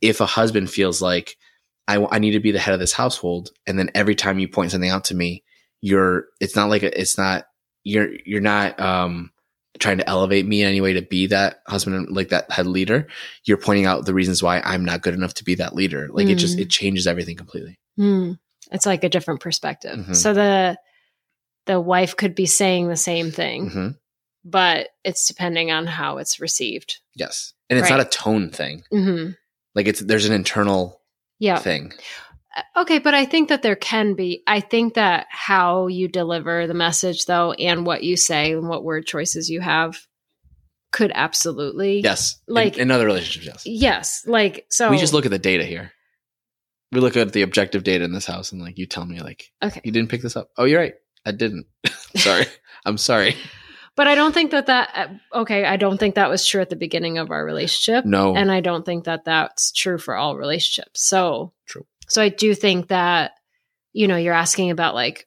[0.00, 1.36] if a husband feels like
[1.88, 4.48] I, I need to be the head of this household, and then every time you
[4.48, 5.44] point something out to me,
[5.80, 7.46] you're it's not like a, it's not
[7.84, 9.30] you're you're not um
[9.78, 13.06] trying to elevate me in any way to be that husband like that head leader.
[13.44, 16.08] You're pointing out the reasons why I'm not good enough to be that leader.
[16.10, 16.62] Like it just Mm.
[16.62, 17.78] it changes everything completely.
[17.96, 18.32] Hmm.
[18.72, 19.96] It's like a different perspective.
[19.98, 20.16] Mhm.
[20.16, 20.76] So the
[21.66, 23.88] the wife could be saying the same thing, hmm
[24.48, 27.00] but it's depending on how it's received.
[27.14, 27.52] Yes.
[27.68, 27.96] And it's Right.
[27.98, 28.84] not a tone thing.
[28.90, 29.30] hmm
[29.74, 31.02] Like it's there's an internal
[31.38, 31.58] Yeah.
[31.58, 31.92] thing.
[32.74, 34.42] Okay, but I think that there can be.
[34.46, 38.82] I think that how you deliver the message, though, and what you say and what
[38.84, 39.98] word choices you have
[40.92, 42.00] could absolutely.
[42.00, 42.38] Yes.
[42.48, 43.82] In- Like- in, other relationships, yes.
[43.82, 44.22] Yes.
[44.26, 44.90] Like, so.
[44.90, 45.92] We just look at the data here.
[46.92, 49.50] We look at the objective data in this house and like you tell me like
[49.62, 49.80] Okay.
[49.84, 50.48] you didn't pick this up.
[50.56, 50.94] Oh, you're right.
[51.26, 51.66] I didn't.
[52.16, 52.46] sorry.
[52.86, 53.36] I'm sorry.
[53.96, 54.90] But I don't think that that.
[54.94, 55.64] uh, Okay.
[55.64, 58.04] I don't think that was true at the beginning of our relationship.
[58.04, 58.36] No.
[58.36, 61.02] And I don't think that that's true for all relationships.
[61.02, 61.86] So True.
[62.08, 63.32] So I do think that
[63.92, 65.26] you know you're asking about like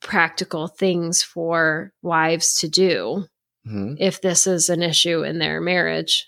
[0.00, 3.26] practical things for wives to do
[3.66, 3.96] Mhm.
[3.98, 6.26] if this is an issue in their marriage.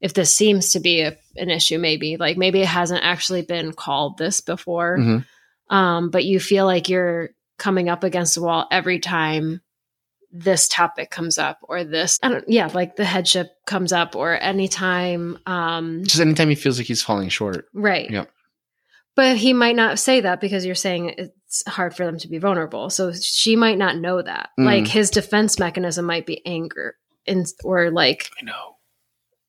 [0.00, 3.72] If this seems to be a, an issue, maybe like maybe it hasn't actually been
[3.72, 5.24] called this before, Mhm.
[5.68, 9.60] um, but you feel like you're coming up against the wall every time
[10.32, 14.38] this topic comes up or this I don't yeah like the headship comes up or
[14.40, 17.66] anytime um Just anytime he feels like he's falling short.
[17.74, 18.30] right Yep.
[19.16, 22.38] But he might not say that because you're saying it's hard for them to be
[22.38, 22.90] vulnerable.
[22.90, 24.50] So she might not know that.
[24.58, 24.64] Mm.
[24.64, 26.94] Like his defense mechanism might be anger
[27.26, 28.76] and or like I know.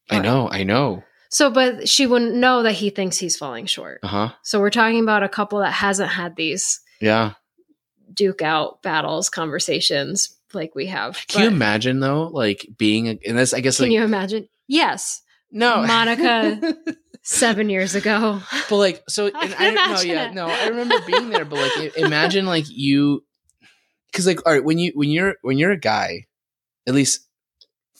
[0.10, 0.50] I know.
[0.50, 1.04] I know.
[1.30, 4.00] so but she wouldn't know that he thinks he's falling short.
[4.02, 4.30] Uh huh.
[4.41, 7.34] So we're talking about a couple that hasn't had these Yeah.
[8.12, 11.18] duke out battles conversations like we have.
[11.28, 13.54] Can you imagine though, like being a, and this?
[13.54, 14.48] I guess can like you imagine?
[14.68, 15.22] Yes.
[15.52, 16.76] no, Monica-
[17.24, 18.42] Seven years ago.
[18.68, 19.28] but like so.
[19.28, 20.34] I I, no, imagine yeah, it.
[20.34, 20.48] no.
[20.48, 23.24] I remember being there, but like imagine like you,
[24.12, 26.26] because like all right, when you when you're when you're a guy,
[26.88, 27.28] at least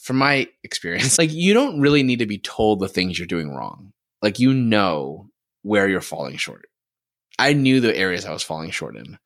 [0.00, 3.54] from my experience, like you don't really need to be told the things you're doing
[3.54, 3.92] wrong.
[4.22, 5.28] Like you know
[5.62, 6.62] where you're falling short.
[7.38, 9.18] I knew the areas I was falling short in.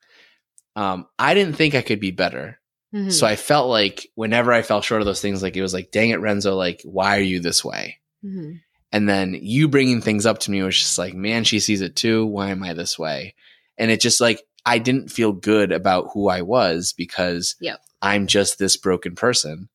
[0.75, 2.59] Um, I didn't think I could be better.
[2.97, 3.11] Mhm.
[3.13, 5.91] So I felt like whenever I fell short of those things, like it was like,
[5.91, 7.99] dang it, Renzo, like, why are you this way?
[8.25, 8.61] Mhm.
[8.91, 11.95] And then you bringing things up to me was just like, man, she sees it
[11.95, 12.25] too.
[12.25, 13.35] Why am I this way?
[13.77, 17.79] And it just like, I didn't feel good about who I was because Yep.
[18.01, 19.69] I'm just this broken person.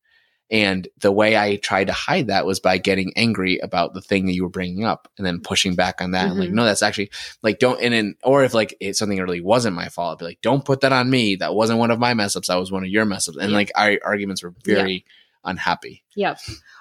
[0.53, 4.27] And the way I tried to hide that was by getting angry about the thing
[4.27, 6.31] that you were bringing up and then pushing back on that.
[6.31, 7.11] And like, no, that's actually
[7.43, 10.19] like, don't, and then, or if like it's something that really wasn't my fault, I'd
[10.19, 11.37] be like, don't put that on me.
[11.37, 12.49] That wasn't one of my mess ups.
[12.49, 13.39] That was one of your mess ups.
[13.39, 13.57] And Yeah.
[13.57, 15.07] like our arguments were very
[15.43, 16.05] unhappy.
[16.17, 16.39] Yep.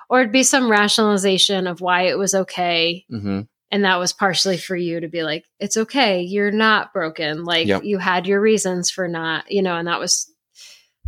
[0.10, 3.06] Or it'd be some rationalization of why it was okay.
[3.10, 6.24] hmm And that was partially for you to be like, it's okay.
[6.24, 7.46] You're not broken.
[7.46, 7.86] Like Yep.
[7.86, 10.30] you had your reasons for not, you know, and that was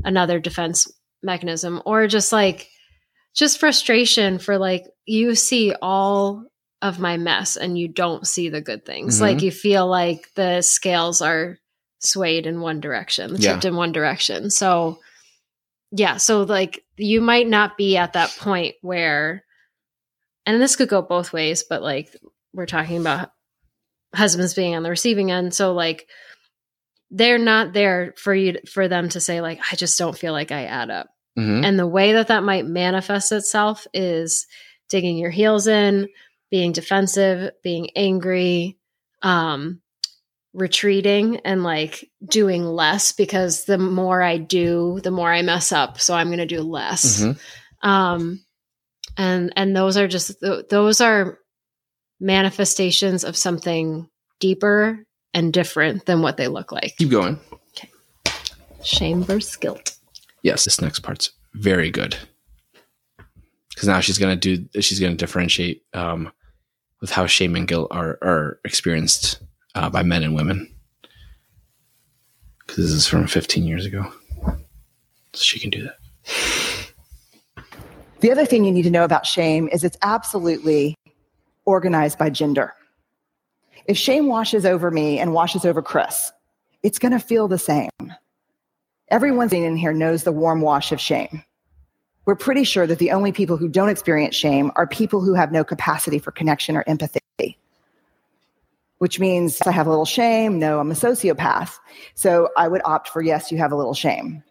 [0.05, 0.89] another defense
[1.23, 1.81] mechanism.
[1.85, 2.69] Or just like,
[3.35, 6.45] just frustration for like, you see all
[6.81, 9.17] of my mess and you don't see the good things.
[9.17, 9.21] Mhm.
[9.21, 11.57] Like you feel like the scales are
[11.99, 13.53] swayed in one direction, Yeah.
[13.53, 14.49] tipped in one direction.
[14.49, 14.99] So,
[15.91, 16.17] yeah.
[16.17, 19.45] So, like, you might not be at that point where,
[20.45, 22.13] and this could go both ways, but like,
[22.53, 23.31] we're talking about
[24.13, 25.53] husbands being on the receiving end.
[25.53, 26.07] So, like,
[27.09, 30.51] they're not there for you, for them to say, like, I just don't feel like
[30.51, 31.07] I add up.
[31.35, 34.45] Hmm And the way that that might manifest itself is
[34.89, 36.07] digging your heels in,
[36.51, 38.77] being defensive, being angry,
[39.21, 39.81] um,
[40.53, 45.99] retreating, and like doing less because the more I do, the more I mess up.
[45.99, 47.21] So I'm going to do less.
[47.21, 47.39] Mhm.
[47.81, 48.45] Um,
[49.17, 51.39] and and those are just th- those are
[52.19, 54.07] manifestations of something
[54.39, 56.95] deeper and different than what they look like.
[56.97, 57.39] Keep going.
[57.75, 57.89] Okay.
[58.83, 59.92] Shame versus guilt.
[60.43, 62.17] Yes, this next part's very good
[63.69, 64.65] because now she's gonna do.
[64.79, 66.31] She's gonna differentiate um,
[67.01, 69.39] with how shame and guilt are are experienced
[69.75, 70.69] uh, by men and women.
[72.59, 74.11] Because this is from 15 years ago,
[75.33, 75.97] so she can do that.
[78.21, 80.95] The other thing you need to know about shame is it's absolutely
[81.65, 82.73] organized by gender.
[83.85, 86.31] If shame washes over me and washes over Chris,
[86.83, 87.89] it's going to feel the same.
[89.09, 91.43] Everyone sitting in here knows the warm wash of shame.
[92.25, 95.51] We're pretty sure that the only people who don't experience shame are people who have
[95.51, 97.19] no capacity for connection or empathy.
[98.99, 100.57] Which means I have a little shame.
[100.59, 101.77] No, I'm a sociopath.
[102.15, 104.41] So I would opt for yes, you have a little shame.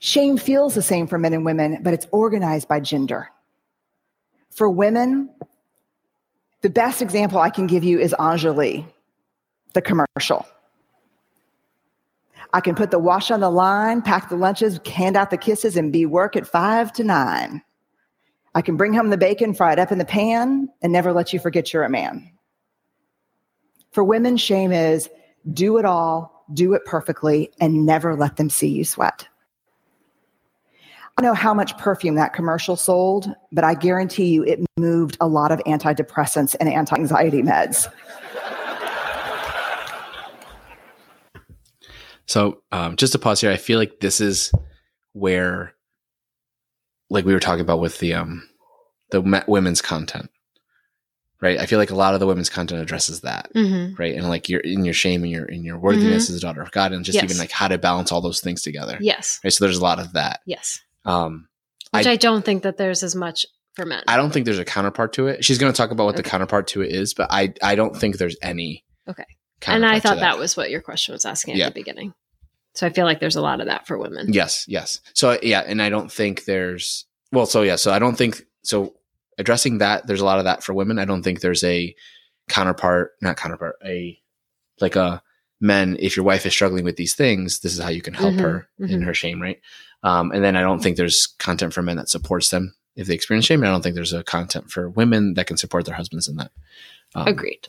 [0.00, 3.30] Shame feels the same for men and women, but it's organized by gender.
[4.50, 5.30] For women,
[6.60, 8.84] the best example I can give you is Enjoli,
[9.72, 10.46] the commercial.
[12.54, 15.76] I can put the wash on the line, pack the lunches, hand out the kisses,
[15.76, 17.60] and be work at five to nine.
[18.54, 21.32] I can bring home the bacon, fry it up in the pan, and never let
[21.32, 22.30] you forget you're a man.
[23.90, 25.10] For women, shame is
[25.52, 29.26] do it all, do it perfectly, and never let them see you sweat.
[31.18, 35.26] I know how much perfume that commercial sold, but I guarantee you it moved a
[35.26, 37.92] lot of antidepressants and anti anxiety meds.
[42.26, 44.50] So, um, just to pause here, I feel like this is
[45.12, 45.74] where,
[47.10, 48.48] like we were talking about with the um,
[49.10, 50.30] the women's content,
[51.40, 51.58] right?
[51.58, 53.94] I feel like a lot of the women's content addresses that, Mm-hmm.
[53.96, 54.14] right?
[54.14, 56.70] And like your in your shame and your in your worthiness as a daughter of
[56.72, 57.24] God, and just Yes.
[57.24, 59.40] even like how to balance all those things together, Yes.
[59.44, 59.52] right?
[59.52, 60.40] So there's a lot of that.
[60.46, 60.80] Yes.
[61.04, 61.48] Um,
[61.92, 63.44] Which I- I, don't think that there's as much
[63.74, 64.02] for men.
[64.08, 65.44] I don't think there's a counterpart to it.
[65.44, 67.94] She's going to talk about what the counterpart to it is, but I I don't
[67.94, 68.84] think there's any.
[69.06, 69.26] Okay.
[69.66, 70.38] And I thought that.
[70.38, 71.66] was what your question was asking Yeah.
[71.66, 72.14] at the beginning.
[72.74, 74.32] So I feel like there's a lot of that for women.
[74.32, 75.00] Yes, yes.
[75.14, 78.94] So yeah, and I don't think there's well, so yeah, so I don't think so
[79.38, 80.98] addressing that there's a lot of that for women.
[80.98, 81.94] I don't think there's a
[82.48, 84.18] counterpart, not counterpart, a
[84.80, 85.22] like a
[85.60, 88.34] men if your wife is struggling with these things, this is how you can help
[88.34, 89.04] Mhm, her in mhm.
[89.04, 89.60] her shame, right?
[90.02, 93.14] Um, and then I don't think there's content for men that supports them if they
[93.14, 93.62] experience shame.
[93.62, 96.50] I don't think there's a content for women that can support their husbands in that.
[97.14, 97.68] Um, Agreed.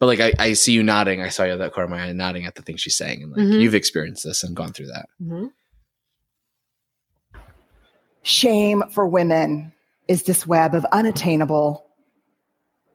[0.00, 1.22] But like I, I see you nodding.
[1.22, 3.22] I saw you at that corner of my eye nodding at the things she's saying,
[3.22, 3.60] and like Mhm.
[3.60, 5.08] you've experienced this and gone through that.
[5.22, 5.50] Mhm.
[8.22, 9.72] Shame for women
[10.08, 11.86] is this web of unattainable,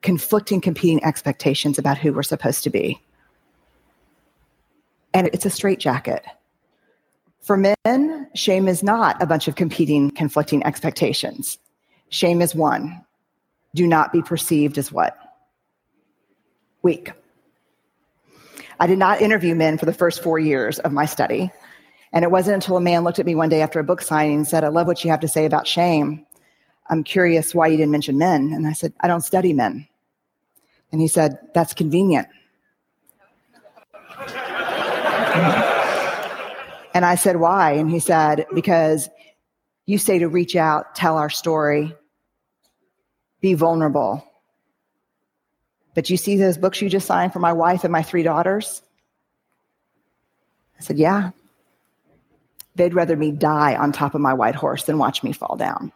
[0.02, 3.02] conflicting, competing expectations about who we're supposed to be.
[5.14, 6.24] And it's a straitjacket.
[7.42, 11.58] For men, shame is not a bunch of competing, conflicting expectations.
[12.10, 13.06] Shame is one
[13.76, 15.16] do not be perceived as what?
[16.82, 17.12] Weak.
[18.80, 21.52] I did not interview men for the first four years of my study.
[22.14, 24.38] And it wasn't until a man looked at me one day after a book signing
[24.38, 26.26] and said, I love what you have to say about shame.
[26.90, 28.52] I'm curious why you didn't mention men.
[28.54, 29.88] And I said, I don't study men.
[30.92, 32.28] And he said, That's convenient.
[36.94, 37.74] and I said, Why?
[37.74, 39.10] And he said, Because
[39.90, 41.96] you say to reach out, tell our story,
[43.42, 44.24] be vulnerable.
[46.00, 48.82] But you see those books you just signed for my wife and my three daughters?
[50.80, 51.32] I said, Yeah.
[52.76, 55.92] They'd rather me die on top of my white horse than watch me fall down.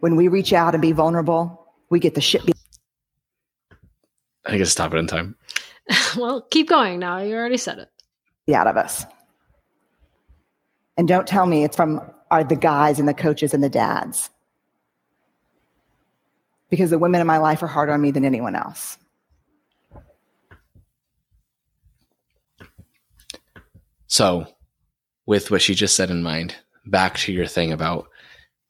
[0.00, 2.56] When we reach out and be vulnerable, we get the shit beat
[4.44, 5.34] I think I stop it in time.
[6.18, 7.20] well, keep going now.
[7.22, 8.54] You already said it.
[8.54, 9.06] out of us.
[10.98, 14.28] And don't tell me it's from are the guys and the coaches and the dads.
[16.70, 18.98] Because the women in my life are harder on me than anyone else.
[24.06, 24.46] So,
[25.26, 26.56] with what she just said in mind,
[26.86, 28.08] back to your thing about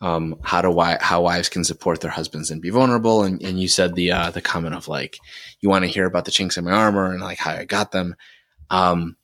[0.00, 3.60] um, how do why how wives can support their husbands and be vulnerable, and, and
[3.60, 5.18] you said the uh, the comment of like
[5.60, 7.92] you want to hear about the chinks in my armor and like how I got
[7.92, 8.14] them.
[8.70, 9.16] Um,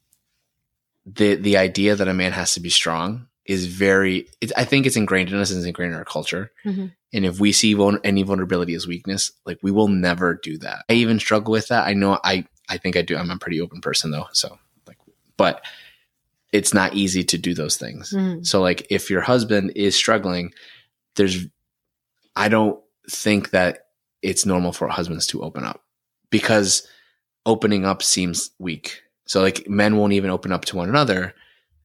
[1.07, 4.29] the the idea that a man has to be strong is very.
[4.41, 5.51] It, I think it's ingrained in us.
[5.51, 6.51] It's ingrained in our culture.
[6.65, 6.93] Mhm.
[7.15, 10.85] And if we see vul- any vulnerability as weakness, like we will never do that.
[10.91, 11.87] I even struggle with that.
[11.87, 13.17] I know I I think I do.
[13.17, 14.99] I'm a pretty open person though, so like,
[15.37, 15.63] but
[16.53, 18.13] it's not easy to do those things.
[18.13, 18.47] Mhm.
[18.47, 20.53] So like if your husband is struggling,
[21.17, 21.47] there's
[22.37, 23.87] I don't think that
[24.23, 25.83] it's normal for husbands to open up
[26.31, 26.87] because
[27.47, 29.03] opening up seems weak.
[29.27, 31.35] So like men won't even open up to one another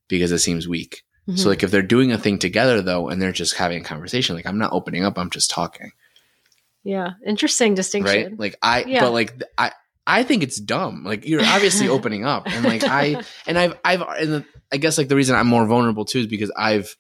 [0.08, 1.04] because it seems weak.
[1.36, 1.50] So mm-hmm.
[1.50, 4.48] like if they're doing a thing together though and they're just having a conversation, like
[4.48, 5.92] I'm not opening up, I'm just talking.
[6.84, 8.32] yeah, interesting distinction.
[8.32, 8.40] Right?
[8.40, 9.02] Like I Yeah.
[9.02, 9.72] but like I
[10.08, 11.04] I think it's dumb.
[11.04, 14.98] Like you're obviously opening up and like I and I've I've and the, I guess
[14.98, 16.96] like the reason I'm more vulnerable too is because I've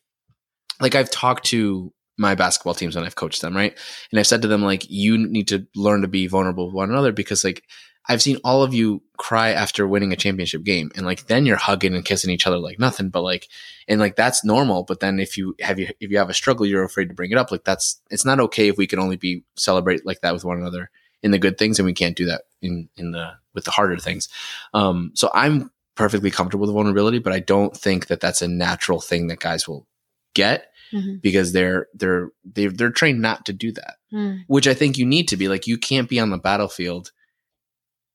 [0.79, 3.75] like I've talked to my basketball teams when I've coached them, right?
[4.11, 6.91] And I've said to them like you need to learn to be vulnerable with one
[6.91, 7.63] another because like
[8.09, 11.55] I've seen all of you cry after winning a championship game and like then you're
[11.57, 13.47] hugging and kissing each other like nothing but like
[13.87, 16.65] and like that's normal but then if you have you if you have a struggle
[16.65, 19.17] you're afraid to bring it up like that's it's not okay if we can only
[19.17, 20.89] be celebrate like that with one another
[21.21, 23.97] in the good things and we can't do that in in the with the harder
[23.97, 24.29] things
[24.73, 29.01] um so i'm perfectly comfortable with vulnerability but i don't think that that's a natural
[29.01, 29.85] thing that guys will
[30.33, 31.21] get Mhm.
[31.21, 34.43] because they're they're they're, they're trained not to do that Mm.
[34.47, 37.11] which i think you need to be like you can't be on the battlefield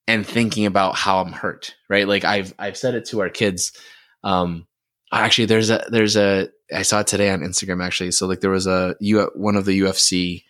[0.06, 2.08] and thinking about how i'm hurt right?
[2.08, 3.72] Like i've i've said it to our kids.
[4.22, 4.66] Um
[5.12, 8.10] actually there's a there's a i saw it today on instagram actually.
[8.10, 10.42] So like there was a you one of the ufc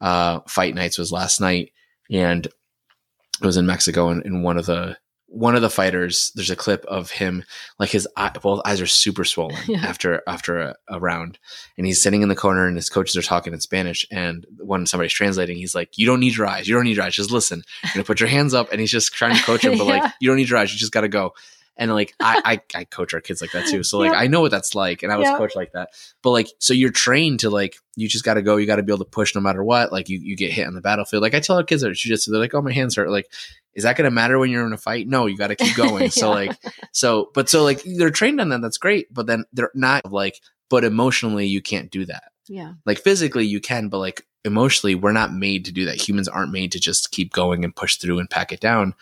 [0.00, 1.72] uh fight nights was last night
[2.10, 4.96] and it was in mexico and, and one of the
[5.36, 7.42] one of the fighters there's a clip of him
[7.80, 9.78] like his eye, both eyes are super swollen Yeah.
[9.84, 11.38] after after a, a round.
[11.76, 14.06] And he's sitting in the corner and his coaches are talking in spanish.
[14.12, 16.68] And when somebody's translating he's like you don't need your eyes.
[16.68, 17.16] You don't need your eyes.
[17.16, 17.64] Just listen.
[17.96, 18.70] You put your hands up.
[18.70, 19.98] And he's just trying to coach him but Yeah.
[20.02, 20.72] like you don't need your eyes.
[20.72, 21.32] You just got to go.
[21.76, 23.82] And like I, I i coach our kids like that too.
[23.82, 24.20] So like Yep.
[24.20, 25.02] i know what that's like.
[25.02, 25.38] And i was Yep.
[25.38, 25.88] coached like that.
[26.22, 28.56] But like so you're trained to like you just got to go.
[28.56, 29.90] You got to be able to push no matter what.
[29.90, 31.22] Like you, you get hit on the battlefield.
[31.22, 33.10] Like i tell our kids that she just they're like oh my hands hurt.
[33.10, 33.26] Like
[33.74, 35.76] is that going to matter when you're in a fight no you got to keep
[35.76, 36.56] going so like
[36.92, 40.40] so but so like they're trained on that that's great but then they're not like
[40.70, 42.74] but emotionally you can't do that Yeah.
[42.86, 46.52] like physically you can but like emotionally we're not made to do that humans aren't
[46.52, 48.94] made to just keep going and push through and pack it down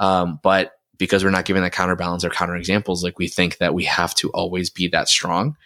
[0.00, 3.74] um, but because we're not given that counterbalance or counter examples like we think that
[3.74, 5.56] we have to always be that strong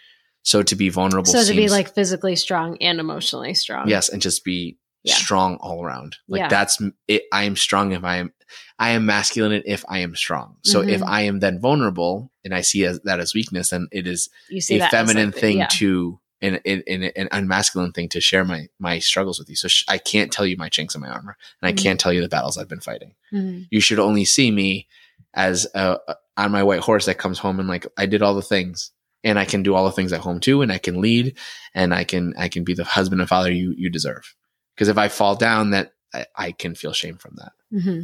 [0.43, 3.87] so to be vulnerable So to be like physically strong and emotionally strong.
[3.87, 5.15] yes and just be Yeah.
[5.15, 6.47] strong all around like Yeah.
[6.49, 8.31] that's it i am strong if i am
[8.79, 11.07] i am masculine if i am strong so if Mhm.
[11.07, 14.79] i am then vulnerable and i see as, that as weakness then it is a
[14.91, 15.67] feminine thing yeah.
[15.67, 19.97] to and an, unmasculine thing to share my my struggles with you so sh- i
[19.97, 21.77] can't tell you my chinks in my armor and i Mhm.
[21.83, 23.67] can't tell you the battles i've been fighting Mhm.
[23.71, 24.87] you should only see me
[25.33, 28.35] as a, a- on my white horse that comes home and like i did all
[28.35, 28.91] the things
[29.25, 31.37] and I can do all the things at home too, and I can lead,
[31.73, 34.35] and I can I can be the husband and father you you deserve.
[34.75, 37.53] Because if I fall down, that I, I can feel shame from that.
[37.71, 38.01] hmm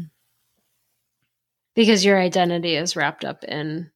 [1.79, 3.89] Because your identity is wrapped up in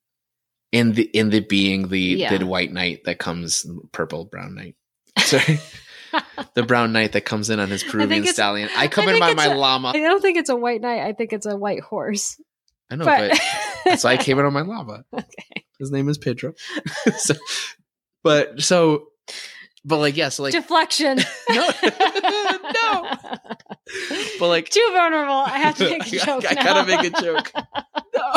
[0.71, 2.37] In the in the being the Yeah.
[2.37, 4.75] the white knight that comes purple brown knight.
[5.19, 5.59] Sorry,
[6.53, 8.69] the brown knight that comes in on his Peruvian it's- stallion.
[8.77, 9.89] I come I in by my a- llama.
[9.89, 11.01] I don't think it's a white knight.
[11.01, 12.39] I think it's a white horse.
[12.89, 13.37] I know, but
[13.83, 15.03] but why I came in on my llama.
[15.13, 15.65] okay.
[15.77, 16.53] His name is Pedro.
[17.17, 17.33] so,
[18.23, 19.07] but so,
[19.83, 21.17] but like yeah, so like, deflection.
[21.49, 21.69] No.
[22.73, 23.09] No.
[24.39, 25.33] but like, Too vulnerable.
[25.33, 26.45] I have to make a joke.
[26.49, 26.63] I, now.
[26.63, 27.51] gotta make a joke.
[27.55, 28.33] No.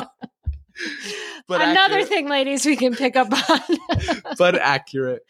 [1.48, 3.60] But Another accurate, thing, ladies, we can pick up on.
[4.38, 5.22] but accurate.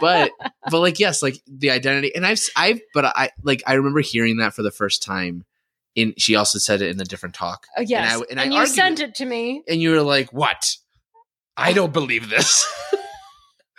[0.00, 0.32] But
[0.70, 4.36] but like yes, like the identity, and I've I've but I like I remember hearing
[4.38, 5.44] that for the first time.
[5.94, 8.12] In she also said it in a different talk, Oh, yes.
[8.12, 9.62] and I- And, and I you sent it to me.
[9.66, 10.76] and you were like, "What?
[11.56, 12.66] I don't believe this."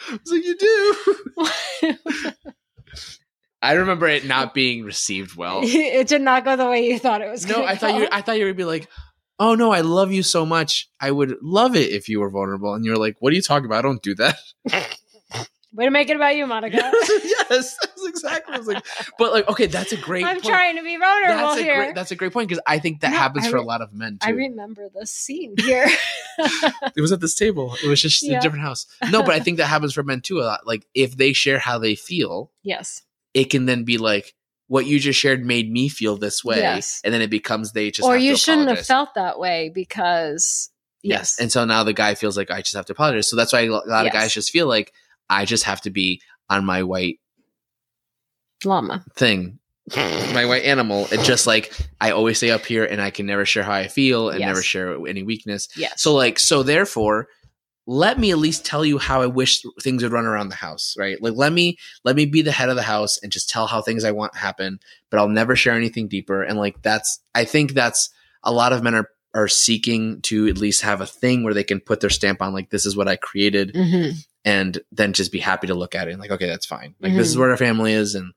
[0.09, 2.33] I was like, "You do."
[3.61, 5.61] I remember it not being received well.
[5.63, 8.07] it did not go the way you thought it was No, I thought you.
[8.11, 8.87] I thought you would be like,
[9.39, 10.89] "Oh no, I love you so much.
[10.99, 13.65] I would love it if you were vulnerable." And you're like, "What are you talking
[13.65, 13.79] about?
[13.79, 14.37] I don't do that."
[15.73, 16.77] Way to make it about you, Monica.
[17.03, 18.55] yes, that's exactly.
[18.55, 18.83] I was like,
[19.19, 20.25] but like, okay, that's a great.
[20.25, 20.45] I'm point.
[20.45, 21.75] trying to be vulnerable That's a here.
[21.75, 21.93] great.
[21.93, 23.93] That's a great point because I think that No, happens I for a lot of
[23.93, 24.27] men Too.
[24.27, 25.85] I remember this scene here.
[26.39, 27.75] it was at this table.
[27.83, 28.39] It was just Yeah.
[28.39, 28.87] a different house.
[29.11, 30.65] No, but I think that happens for men too a lot.
[30.65, 33.03] Like if they share how they feel, yes.
[33.37, 34.33] It can then be like,
[34.67, 36.99] "What you just shared made me feel this way," Yes.
[37.03, 39.69] and then it becomes they just Or have to you shouldn't have felt that way
[39.73, 40.69] because
[41.03, 41.39] Yes.
[41.39, 43.29] And so now the guy feels like I just have to apologize.
[43.29, 44.91] So that's why a lot of guys just feel like
[45.29, 47.19] I just have to be on my white
[48.65, 49.05] llama.
[49.15, 49.59] thing,
[49.95, 51.07] my white animal.
[51.11, 51.71] And just like
[52.01, 54.47] I always stay up here and I can never share how I feel and Yes.
[54.47, 55.69] never share any weakness.
[55.77, 56.01] Yes.
[56.01, 57.27] So like, so therefore,
[57.89, 60.93] let me at least tell you how I wish things would run around the house,
[60.99, 61.21] right?
[61.21, 63.81] Like let me let me be the head of the house and just tell how
[63.81, 64.79] things I want happen,
[65.09, 66.43] but I'll never share anything deeper.
[66.43, 68.09] And like that's I think that's
[68.43, 71.63] a lot of men are are seeking to at least have a thing where they
[71.63, 74.09] can put their stamp on like this is what I created hmm
[74.45, 77.11] and then just be happy to look at it and like okay that's fine like
[77.11, 77.17] Mm-hmm.
[77.17, 78.33] this is where our family is and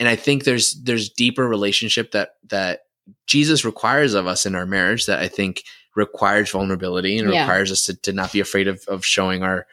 [0.00, 2.80] and i think there's there's deeper relationship that that
[3.26, 5.62] jesus requires of us in our marriage that i think
[5.96, 7.40] requires vulnerability and Yeah.
[7.40, 9.66] requires us to, to not be afraid of of showing our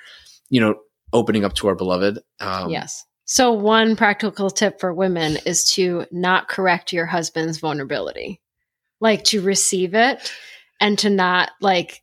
[0.50, 0.76] you know
[1.12, 3.06] opening up to our beloved um yes.
[3.26, 8.42] So one practical tip for women is to not correct your husband's vulnerability.
[9.00, 10.34] Like to receive it
[10.80, 12.02] and to not like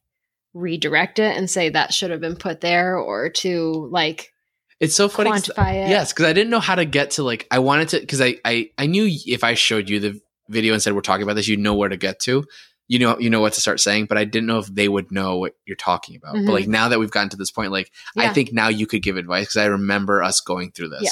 [0.55, 4.33] redirect it and say that should have been put there or to like
[4.81, 5.89] it's so funny quantify it.
[5.91, 8.37] yes because i didn't know how to get to like i wanted to because I,
[8.45, 11.47] I i knew if i showed you the video and said we're talking about this
[11.47, 12.45] you know where to get to
[12.91, 15.13] you know you know what to start saying but i didn't know if they would
[15.13, 16.45] know what you're talking about Mhm.
[16.47, 19.01] but like now that we've gotten to this point like i think now you could
[19.03, 21.03] give advice because i remember us going through this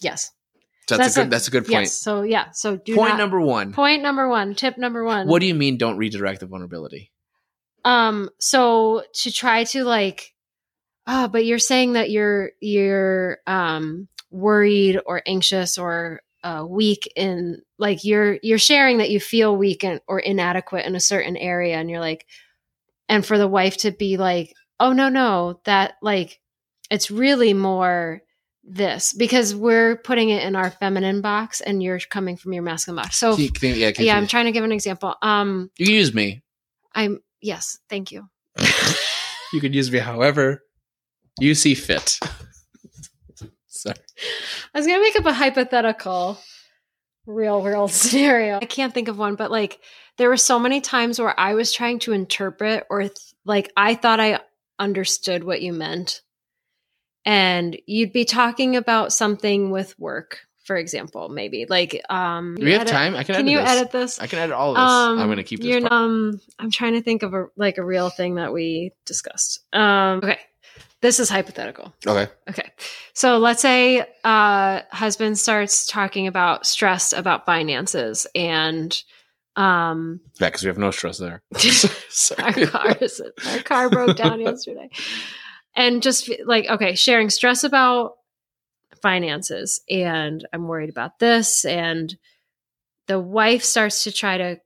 [0.00, 0.10] Yeah.
[0.12, 0.30] Yes.
[0.88, 1.94] so that's, a good that's a good point Yes.
[2.00, 2.50] So yeah.
[2.52, 4.54] So do point not, number one point number one.
[4.54, 5.26] Tip number one.
[5.26, 7.10] what do you mean don't redirect the vulnerability
[7.84, 10.34] Um, so to try to like,
[11.06, 17.60] ah, but you're saying that you're you're um worried or anxious or uh, weak in
[17.78, 21.76] like you're you're sharing that you feel weak and, or inadequate in a certain area,
[21.76, 22.26] and you're like,
[23.08, 26.40] and for the wife to be like, oh no no that like
[26.90, 28.22] it's really more
[28.64, 33.02] this because we're putting it in our feminine box and you're coming from your masculine
[33.02, 33.16] box.
[33.16, 35.14] So Can you- can yeah, yeah, I'm trying to give an example.
[35.22, 36.42] Um, you can use me
[36.94, 38.28] I'm yes, thank you.
[39.52, 40.62] you can use me however
[41.38, 42.18] you see fit
[44.74, 46.38] I was gonna make up a hypothetical
[47.26, 48.56] real world scenario.
[48.56, 49.80] I can't think of one, but like
[50.18, 53.94] there were so many times where I was trying to interpret or th- like I
[53.94, 54.40] thought I
[54.78, 56.22] understood what you meant.
[57.24, 61.66] And you'd be talking about something with work, for example, maybe.
[61.68, 63.70] Like um do we have edit- time i can, Can edit you this.
[63.70, 64.20] edit this?
[64.20, 65.92] i can edit all of this i'm gonna keep this you're part.
[65.92, 69.60] um I'm trying to think of a like a real thing that we discussed.
[69.74, 70.38] Um okay.
[71.02, 71.94] This is hypothetical.
[72.06, 72.70] okay Okay.
[73.14, 79.02] So let's say uh husband starts talking about stress about finances and
[79.56, 81.42] um yeah because we have no stress there
[82.38, 84.88] our car is our car broke down yesterday.
[85.74, 88.14] And just like okay, sharing stress about
[89.02, 92.16] finances and I'm worried about this and
[93.06, 94.60] the wife starts to try to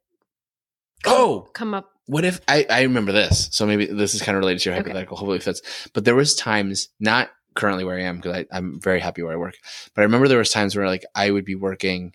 [1.06, 4.40] oh come up what if I, I remember this so maybe this is kind of
[4.40, 4.82] related to your Okay.
[4.88, 8.80] hypothetical hopefully it fits but there was times not currently where i am because i'm
[8.80, 9.54] very happy where i work
[9.94, 12.12] but i remember there was times where like i would be working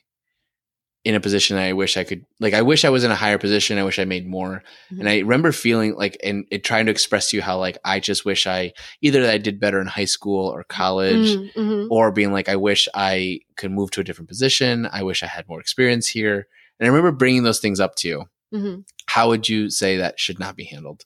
[1.05, 3.37] in a position I wish I could like I wish I was in a higher
[3.37, 3.77] position.
[3.77, 4.61] I wish I made more.
[4.91, 4.99] Mhm.
[4.99, 8.01] And I remember feeling like and it, trying to express to you how like I
[8.01, 11.87] just wish I either that I did better in high school or college Mhm, mhm.
[11.89, 14.89] or being like I wish I could move to a different position.
[14.91, 16.47] I wish I had more experience here.
[16.79, 18.25] And I remember bringing those things up to you.
[18.53, 18.85] Mhm.
[19.07, 21.05] How would you say that should not be handled?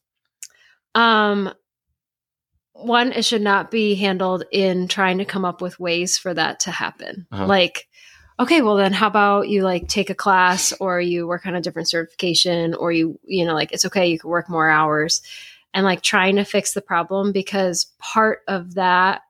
[0.95, 1.53] Um,
[2.73, 6.59] one, it should not be handled in trying to come up with ways for that
[6.61, 7.27] to happen.
[7.31, 7.45] Uh-huh.
[7.45, 7.87] Like,
[8.39, 11.61] okay, well then how about you like take a class or you work on a
[11.61, 15.21] different certification or you, you know, like it's okay, you can work more hours
[15.73, 19.21] and like trying to fix the problem because part of that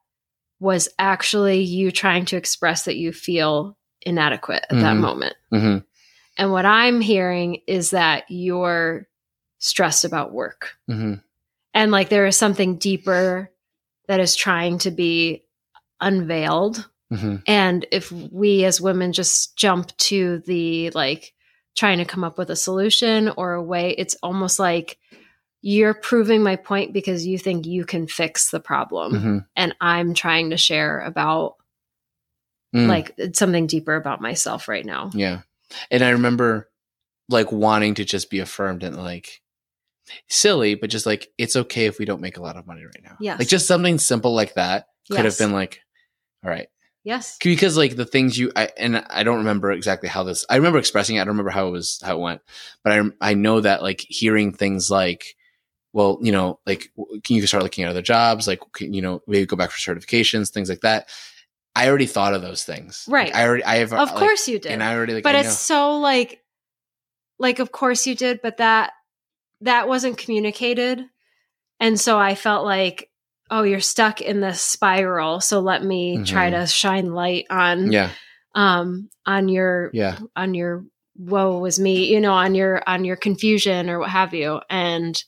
[0.59, 4.99] was actually you trying to express that you feel inadequate at that Mhm.
[4.99, 5.35] moment.
[5.51, 5.77] hmm
[6.37, 9.07] And what I'm hearing is that you're
[9.59, 10.71] stressed about work.
[10.87, 11.15] Hmm
[11.75, 13.49] and like there is something deeper
[14.07, 15.43] that is trying to be
[16.01, 16.87] unveiled.
[17.09, 21.33] Hmm and if we as women just jump to the like
[21.75, 24.97] trying to come up with a solution or a way it's almost like
[25.61, 29.15] you're proving my point because you think you can fix the problem.
[29.19, 31.55] Hmm and i'm trying to share about
[32.75, 32.87] Mm.
[32.87, 35.11] like something deeper about myself right now.
[35.13, 35.41] Yeah.
[35.91, 36.69] And I remember
[37.29, 39.41] like wanting to just be affirmed and like
[40.27, 43.03] silly, but just like it's okay if we don't make a lot of money right
[43.03, 43.15] now.
[43.19, 43.35] Yeah.
[43.37, 45.81] Like just something simple like that could have been like,
[46.43, 46.67] all right.
[47.03, 50.57] yes Because like the things you I and I don't remember exactly how this I
[50.57, 51.21] remember expressing it.
[51.21, 52.41] I don't remember how it was how it went.
[52.83, 55.35] But I I know that like hearing things like
[55.93, 56.91] well, you know, like
[57.23, 58.47] can you start looking at other jobs?
[58.47, 61.07] Like, can, you know, maybe go back for certifications, things like that.
[61.75, 63.05] I already thought of those things.
[63.07, 63.27] Right.
[63.33, 65.35] Like, I already, I have, of like, course you did and I already like, but
[65.35, 65.75] I it's know.
[65.75, 66.39] so like
[67.39, 68.91] like of course you did but that
[69.61, 71.03] that wasn't communicated
[71.79, 73.09] and so i felt like
[73.49, 76.61] oh you're stuck in this spiral so let me try Mhm.
[76.61, 78.11] to shine light on yeah,
[78.53, 80.19] um on your yeah.
[80.35, 80.85] on your
[81.17, 85.21] woe was me you know on your on your confusion or what have you and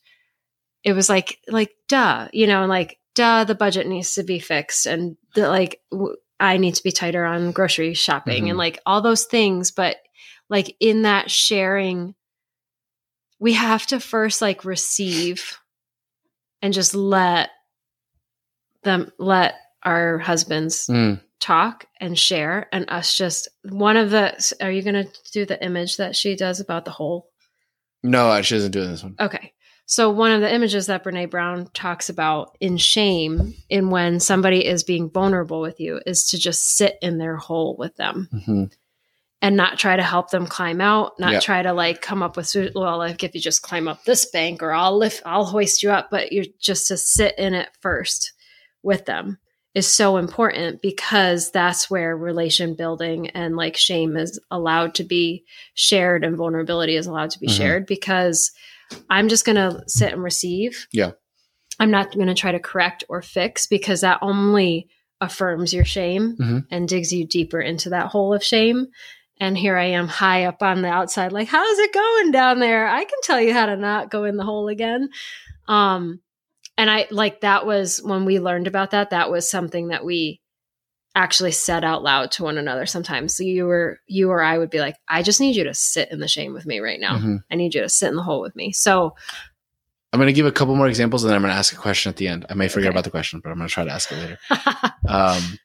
[0.84, 4.86] it was like like duh you know like duh the budget needs to be fixed
[4.86, 8.50] and the like w- i need to be tighter on grocery shopping Mhm.
[8.50, 9.98] and like all those things but
[10.50, 12.16] like in that sharing
[13.40, 15.58] we have to first like receive
[16.62, 17.50] and just let
[18.84, 21.22] them let our husbands Mm.
[21.40, 25.64] talk and share and us just one of the are you going to do the
[25.64, 27.30] image that she does about the whole
[28.04, 29.16] No, she doesn't do this one.
[29.20, 29.54] okay
[29.88, 34.66] so one of the images that brene brown talks about in shame in when somebody
[34.66, 38.64] is being vulnerable with you is to just sit in their hole with them hmm
[39.42, 41.40] and not try to help them climb out not Yeah.
[41.40, 44.64] try to like come up with well like if you just climb up this bank
[44.64, 48.34] or i'll lift i'll hoist you up but you're just to sit in it first
[48.82, 49.38] with them
[49.76, 55.44] is so important because that's where relation building and like shame is allowed to be
[55.74, 57.58] shared and vulnerability is allowed to be Mhm.
[57.58, 58.52] shared because
[59.10, 61.12] i'm just going to sit and receive Yeah.
[61.80, 64.88] i'm not going to try to correct or fix because that only
[65.22, 66.66] affirms your shame Mhm.
[66.72, 68.88] and digs you deeper into that hole of shame
[69.38, 72.88] and here I am high up on the outside, like, how's it going down there?
[72.88, 75.10] I can tell you how to not go in the hole again.
[75.68, 76.22] Um,
[76.78, 80.40] and I like that was when we learned about that, that was something that we
[81.16, 83.36] actually said out loud to one another sometimes.
[83.36, 86.12] So you were you or I would be like, I just need you to sit
[86.12, 87.18] in the shame with me right now.
[87.18, 87.44] Mhm.
[87.50, 88.72] I need you to sit in the hole with me.
[88.74, 89.16] So
[90.12, 91.78] I'm going to give a couple more examples and then I'm going to ask a
[91.78, 92.46] question at the end.
[92.50, 92.96] I may forget Okay.
[92.96, 94.38] about the question, but I'm going to try to ask it later.
[95.08, 95.60] Um,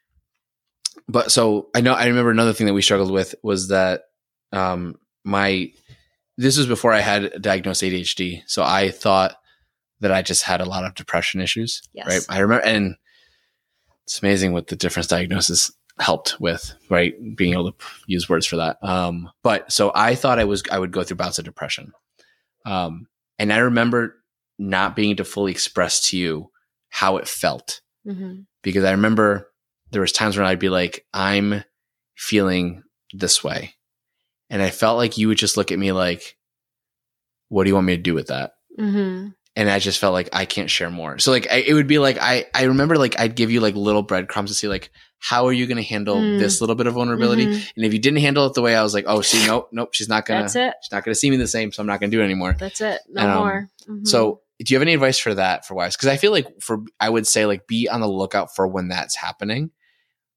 [1.08, 4.02] but so I know I remember another thing that we struggled with was that
[4.52, 5.72] um, my
[6.36, 9.36] this was before I had diagnosed ADHD, so I thought
[10.00, 11.82] that I just had a lot of depression issues.
[11.92, 12.06] Yes.
[12.06, 12.36] Right.
[12.36, 12.96] I remember, and
[14.04, 16.72] it's amazing what the different diagnosis helped with.
[16.88, 18.78] Right, being able to use words for that.
[18.82, 21.92] Um, but so I thought I was I would go through bouts of depression,
[22.66, 23.06] um,
[23.38, 24.16] and I remember
[24.58, 26.50] not being able to fully express to you
[26.90, 28.46] how it felt Mhm.
[28.62, 29.50] because I remember
[29.90, 31.64] there was times when I'd be like, I'm
[32.16, 32.82] feeling
[33.14, 33.74] this way.
[34.50, 36.36] And I felt like you would just look at me like,
[37.48, 38.52] what do you want me to do with that?
[38.78, 39.34] Mhm.
[39.60, 41.18] And I just felt like I can't share more.
[41.18, 43.74] So like, I, it would be like, I, I remember like, I'd give you like
[43.74, 46.38] little breadcrumbs to see like, how are you going to handle Mm.
[46.38, 47.44] this little bit of vulnerability?
[47.46, 47.70] Mhm.
[47.76, 49.90] And if you didn't handle it the way I was like, oh, see, nope, nope,
[49.92, 50.74] she's not gonna, That's it.
[50.82, 51.72] she's not gonna see me the same.
[51.72, 52.56] So I'm not gonna do it anymore.
[52.58, 53.00] That's it.
[53.10, 53.68] No Um, more.
[53.88, 54.06] Mhm.
[54.08, 55.94] So, do you have any advice for that for wives?
[55.96, 58.88] Because I feel like for I would say like be on the lookout for when
[58.88, 59.70] that's happening.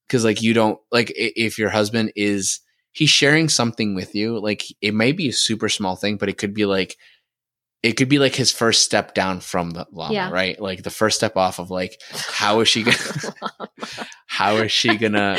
[0.08, 2.60] Because like you don't like if your husband is
[2.92, 6.38] he's sharing something with you, like it may be a super small thing, but it
[6.38, 6.98] could be like
[7.84, 10.30] it could be like his first step down from the llama, Yeah.
[10.32, 10.60] right?
[10.60, 12.98] Like the first step off of like how is she gonna
[14.28, 15.38] how is she gonna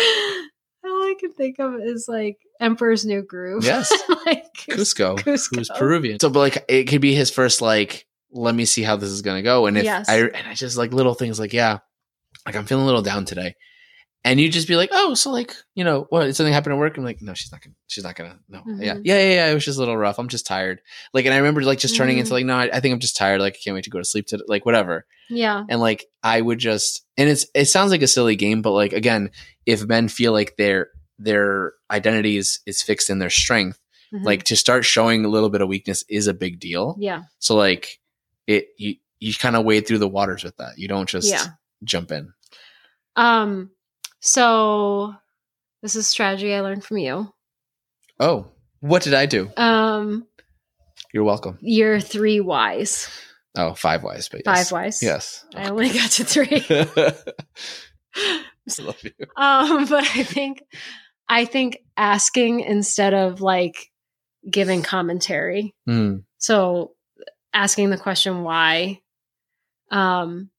[0.85, 3.65] All I can think think of is like Emperor's New Groove.
[3.65, 3.91] Yes.
[4.27, 5.57] like Kuzco, Kuzco.
[5.57, 6.21] who's Peruvian.
[6.21, 9.23] So, but like, it could be his first like, let me see how this is
[9.23, 9.67] gonna go.
[9.67, 10.09] And if Yes.
[10.09, 11.79] I and I just like little things like, yeah,
[12.47, 13.55] like I'm feeling a little down today,
[14.25, 16.25] and you just be like, oh, so like, you know, what?
[16.25, 16.97] Did something happen at work?
[16.97, 19.01] I'm like, no, she's not gonna, she's not gonna, no, yeah, Mhm.
[19.05, 19.47] yeah, yeah, yeah.
[19.51, 20.19] It was just a little rough.
[20.19, 20.81] I'm just tired.
[21.13, 22.21] Like, and I remember like just turning Mhm.
[22.21, 23.41] into like, no, I, I think I'm just tired.
[23.41, 24.45] Like, I can't wait to go to sleep today.
[24.49, 25.07] Like, whatever.
[25.31, 25.65] Yeah.
[25.71, 28.93] and like i would just and it's it sounds like a silly game but like
[28.93, 29.31] again
[29.65, 33.81] if men feel like their their identity is is fixed in their strength
[34.13, 34.23] Mhm.
[34.23, 37.23] like to start showing a little bit of weakness is a big deal yeah.
[37.39, 38.01] so like
[38.47, 41.47] it you you kind of wade through the waters with that you don't just Yeah.
[41.83, 42.35] jump in
[43.17, 43.71] Um
[44.27, 45.15] so
[45.83, 47.29] this is strategy I learned from you.
[48.21, 48.47] oh
[48.81, 50.27] what did i do Um
[51.13, 53.09] you're welcome your three whys.
[53.57, 54.73] oh five wise but Five yes.
[54.73, 55.03] whys.
[55.03, 56.65] yes I only got to three.
[58.17, 60.63] I love you um, but I think
[61.29, 63.91] I think asking instead of like
[64.51, 65.75] giving commentary.
[65.87, 66.19] Hmm.
[66.39, 66.93] So
[67.53, 69.01] asking the question why.
[69.91, 70.51] Um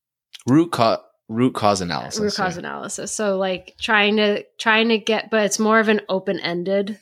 [0.47, 2.60] root cause root cause analysis root cause yeah.
[2.60, 3.12] analysis.
[3.12, 7.00] So like trying to trying to get but it's more of an open-ended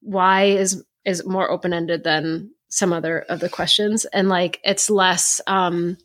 [0.00, 5.40] why is is more open-ended than some other of the questions and like it's less
[5.46, 5.96] um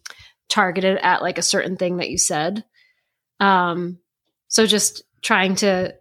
[0.47, 2.63] targeted at like a certain thing that you said.
[3.39, 3.99] Um
[4.47, 5.95] so just trying to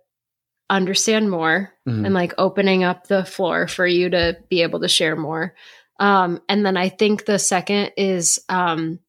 [0.71, 2.05] understand more Mhm.
[2.05, 5.55] and like opening up the floor for you to be able to share more.
[5.99, 9.01] Um, and then I think the second is, um,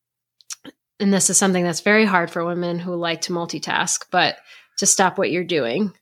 [1.00, 4.38] and this is something that's very hard for women who like to multitask, but
[4.78, 5.94] to stop what you're doing.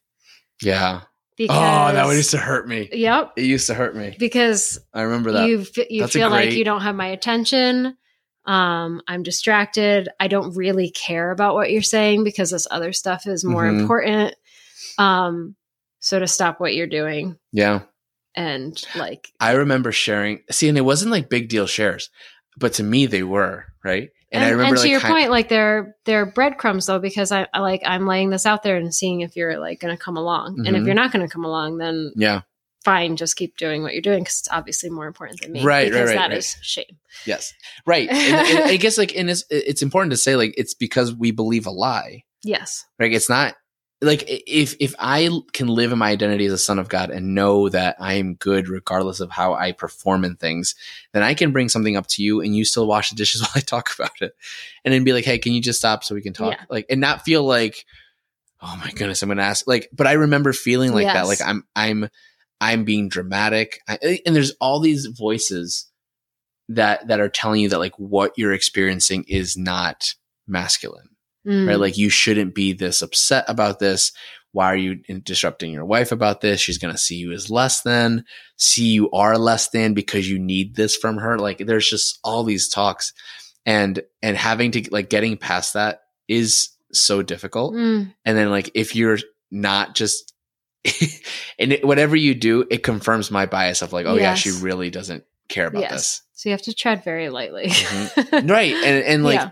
[0.62, 1.02] yeah
[1.38, 3.34] Because, oh that one used to hurt me Yep.
[3.38, 6.30] it used to hurt me Because i remember that you f- you That's a feel
[6.30, 7.98] like you don't have my attention.
[8.46, 10.08] Um, I'm distracted.
[10.22, 13.82] I don't really care about what you're saying because this other stuff is more Mhm.
[13.82, 14.36] important.
[14.98, 15.56] Um,
[16.00, 17.82] so to stop what you're doing yeah
[18.36, 20.44] and like I remember sharing.
[20.52, 22.10] See, and it wasn't like big deal shares,
[22.58, 24.10] but to me they were right.
[24.32, 27.60] And, I remember to like your point, like they're they're breadcrumbs though, because I, I
[27.60, 30.66] like I'm laying this out there and seeing if you're like going to come along,
[30.66, 30.86] and if Mhm.
[30.86, 32.42] you're not going to come along, then Yeah.
[32.84, 35.84] fine, just keep doing what you're doing because it's obviously more important than me, Right,
[35.84, 36.38] right, Because right, that right.
[36.38, 36.98] is shame.
[37.26, 37.54] Yes.
[37.86, 38.10] Right.
[38.10, 41.32] And, and I guess like, and it's it's important to say like it's because we
[41.32, 42.24] believe a lie.
[42.44, 43.56] Yes, Like it's not
[44.02, 47.34] like if if I can live in my identity as a son of God and
[47.34, 50.76] know that I am good regardless of how I perform in things,
[51.14, 53.52] then I can bring something up to you and you still wash the dishes while
[53.56, 54.36] I talk about it,
[54.86, 56.54] and then be like, hey, can you just stop so we can talk?
[56.54, 56.66] Yeah.
[56.70, 57.86] Like and not feel like,
[58.62, 59.66] oh my goodness, I'm gonna ask.
[59.68, 61.26] Like, but I remember feeling like that.
[61.26, 62.10] Like I'm I'm
[62.62, 65.88] I'm being dramatic, I, and there's all these voices
[66.70, 70.14] that that are telling you that like what you're experiencing is not
[70.48, 71.10] masculine
[71.48, 71.68] Mm.
[71.68, 71.80] right?
[71.80, 74.12] Like you shouldn't be this upset about this.
[74.52, 76.60] Why are you disrupting your wife about this?
[76.60, 78.26] She's going to see you as less than,
[78.58, 81.38] see you are less than because you need this from her.
[81.38, 83.14] Like there's just all these talks
[83.66, 87.76] and, and having to like getting past that is so difficult.
[87.76, 88.14] Mm.
[88.26, 89.20] And then like if you're
[89.52, 90.34] not just,
[91.60, 94.90] and it, whatever you do, it confirms my bias of like, oh yeah, she really
[94.90, 95.92] doesn't care about yes.
[95.92, 96.22] this.
[96.34, 97.68] So you have to tread very lightly.
[97.68, 98.50] Mhm.
[98.50, 99.50] right and and like Yeah.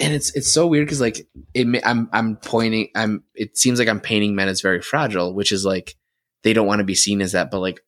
[0.00, 3.88] And it's it's so weird because like it i'm i'm pointing i'm it seems like
[3.88, 5.96] i'm painting men as very fragile which is like
[6.42, 7.80] they don't want to be seen as that but like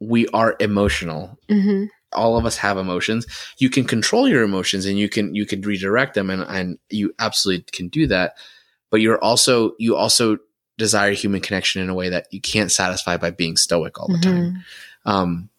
[0.00, 1.38] we are emotional.
[1.48, 3.26] Hmm all of us have emotions.
[3.58, 7.14] You can control your emotions and you can you can redirect them and and you
[7.18, 8.34] absolutely can do that.
[8.90, 10.38] But you're also you also
[10.78, 14.18] desire human connection in a way that you can't satisfy by being stoic all the
[14.18, 14.64] time.
[15.04, 15.50] Um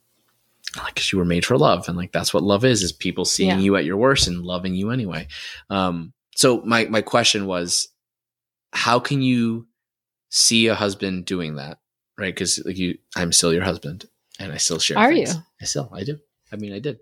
[0.77, 3.25] like 'cause you were made for love and like that's what love is is people
[3.25, 3.57] seeing Yeah.
[3.59, 5.27] you at your worst and loving you anyway
[5.69, 7.89] um so my my question was
[8.73, 9.67] how can you
[10.29, 11.79] see a husband doing that
[12.17, 14.05] right because like you i'm still your husband
[14.39, 15.33] and i still share Are things.
[15.35, 15.41] you?
[15.61, 16.17] i still i do
[16.53, 16.99] i mean i did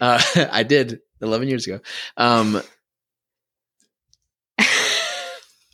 [0.00, 0.20] uh
[0.52, 1.80] i did 11 years ago
[2.16, 2.62] um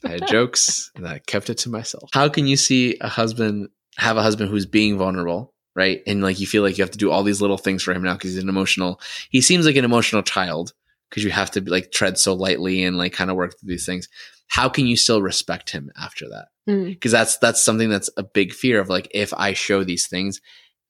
[0.05, 2.11] I had jokes and I kept it to myself.
[2.13, 6.03] How can you see a husband have a husband who's being vulnerable, right?
[6.07, 8.03] And like you feel like you have to do all these little things for him
[8.03, 9.01] now because he's an emotional.
[9.31, 10.73] He seems like an emotional child
[11.11, 13.87] because you have to like tread so lightly and like kind of work through these
[13.87, 14.09] things.
[14.49, 16.49] How can you still respect him after that?
[16.69, 16.89] Mm.
[16.89, 20.41] Because that's that's something that's a big fear of like if I show these things,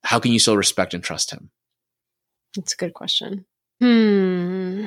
[0.04, 1.50] how can you still respect and trust him?
[2.54, 3.44] That's a good question.
[3.80, 4.86] Hmm.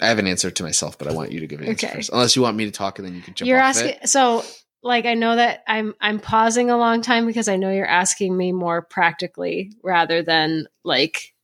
[0.00, 1.96] I have an answer to myself, but I want you to give an answer Okay.
[1.96, 2.10] first.
[2.12, 4.44] Unless you want me to talk and then you can jump you're asking so
[4.86, 8.36] like I know that I'm I'm pausing a long time because I know you're asking
[8.36, 11.34] me more practically rather than like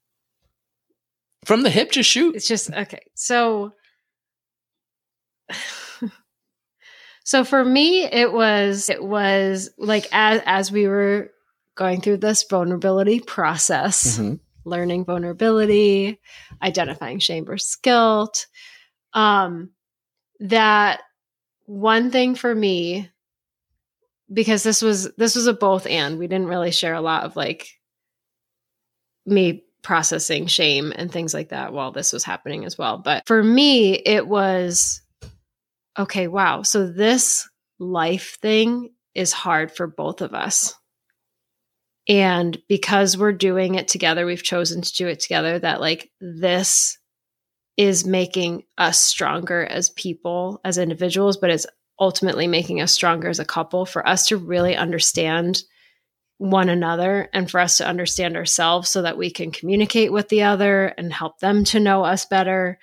[1.45, 2.37] From the hip, just shoot.
[2.37, 3.03] it's just okay.
[3.15, 3.73] So
[7.25, 11.31] So for me, it was it was like as as we were
[11.77, 14.41] going through this vulnerability process, Mhm.
[14.65, 16.19] learning vulnerability,
[16.61, 18.47] identifying shame versus guilt.
[19.15, 19.71] Um,
[20.41, 21.03] that
[21.67, 23.09] one thing for me,
[24.33, 27.37] because this was this was a both and we didn't really share a lot of
[27.37, 27.69] like
[29.27, 32.99] me processing shame and things like that while this was happening as well.
[32.99, 35.03] But for me, it was
[35.99, 36.63] okay, wow.
[36.63, 40.75] So this life thing is hard for both of us.
[42.09, 46.99] And because we're doing it together, we've chosen to do it together, that like this
[47.77, 51.67] is making us stronger as people, as individuals, but it's
[52.03, 55.63] ultimately making us stronger as a couple for us to really understand
[56.39, 60.43] one another and for us to understand ourselves so that we can communicate with the
[60.43, 62.79] other and help them to know us better.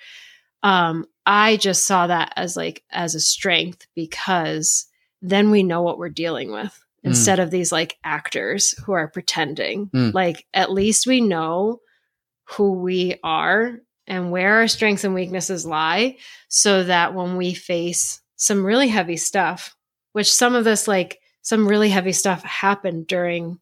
[0.62, 4.86] Um, I just saw that as like as a strength because
[5.20, 7.08] then we know what we're dealing with Mm.
[7.08, 9.86] instead of these like actors who are pretending.
[9.88, 10.12] Mm.
[10.12, 11.80] Like at least we know
[12.44, 16.18] who we are and where our strengths and weaknesses lie
[16.48, 19.76] so that when we face some really heavy stuff,
[20.12, 23.58] which some of this like some really heavy stuff happened during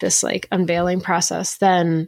[0.00, 2.06] this like unveiling process, then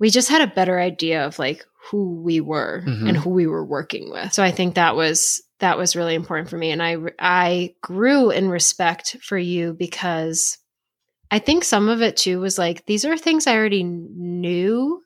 [0.00, 3.08] we just had a better idea of like who we were Mhm.
[3.08, 4.32] and who we were working with.
[4.32, 8.30] So I think that was that was really important for me and I I grew
[8.30, 10.58] in respect for you because
[11.30, 15.02] I think some of it too was like these are things I already knew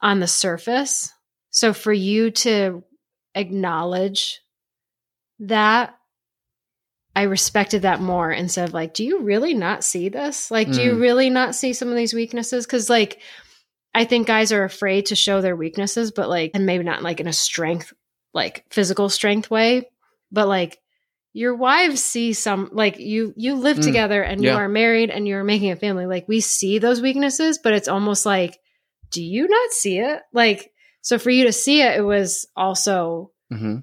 [0.00, 1.12] on the surface.
[1.50, 2.82] So for you to
[3.34, 4.40] acknowledge
[5.40, 5.94] that
[7.14, 10.50] I respected that more instead of like, do you really not see this?
[10.50, 11.00] Like, do you Mm.
[11.00, 12.66] really not see some of these weaknesses?
[12.66, 13.20] Because, like,
[13.92, 17.18] I think guys are afraid to show their weaknesses, but like, and maybe not like
[17.18, 17.92] in a strength,
[18.32, 19.90] like physical strength way,
[20.30, 20.78] but like,
[21.32, 23.84] your wives see some like you you live Mm.
[23.84, 27.60] together and you are married and you're making a family like we see those weaknesses
[27.62, 28.58] but it's almost like
[29.12, 30.72] do you not see it like
[31.02, 33.78] so for you to see it it was also hmm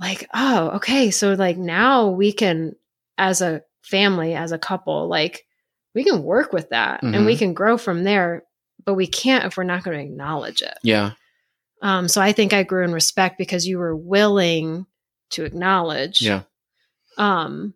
[0.00, 2.74] like oh okay so like now we can
[3.16, 5.44] as a family as a couple like
[5.94, 8.44] we can work with that and we can grow from there
[8.84, 10.78] but we can't if we're not going to acknowledge it.
[10.84, 11.12] Yeah.
[11.82, 14.86] um so i think i grew in respect because you were willing
[15.30, 16.22] to acknowledge.
[16.22, 16.42] Yeah.
[17.16, 17.74] um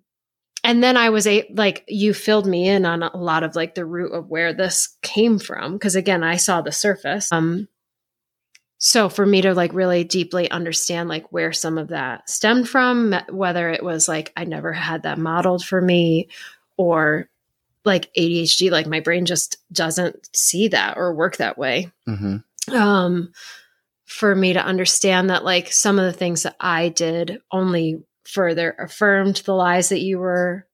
[0.63, 3.75] and then i was a like you filled me in on a lot of like
[3.75, 7.33] the root of where this came from because again i saw the surface.
[7.33, 7.69] Um
[8.85, 13.15] so for me to like really deeply understand like where some of that stemmed from
[13.31, 16.29] whether it was like i never had that modeled for me
[16.77, 17.29] or
[17.85, 21.91] like adhd like my brain just doesn't see that or work that way.
[22.07, 22.39] Hmm
[22.71, 23.33] um
[24.05, 28.75] for me to understand that like some of the things that I did only further
[28.79, 30.67] affirmed the lies that you were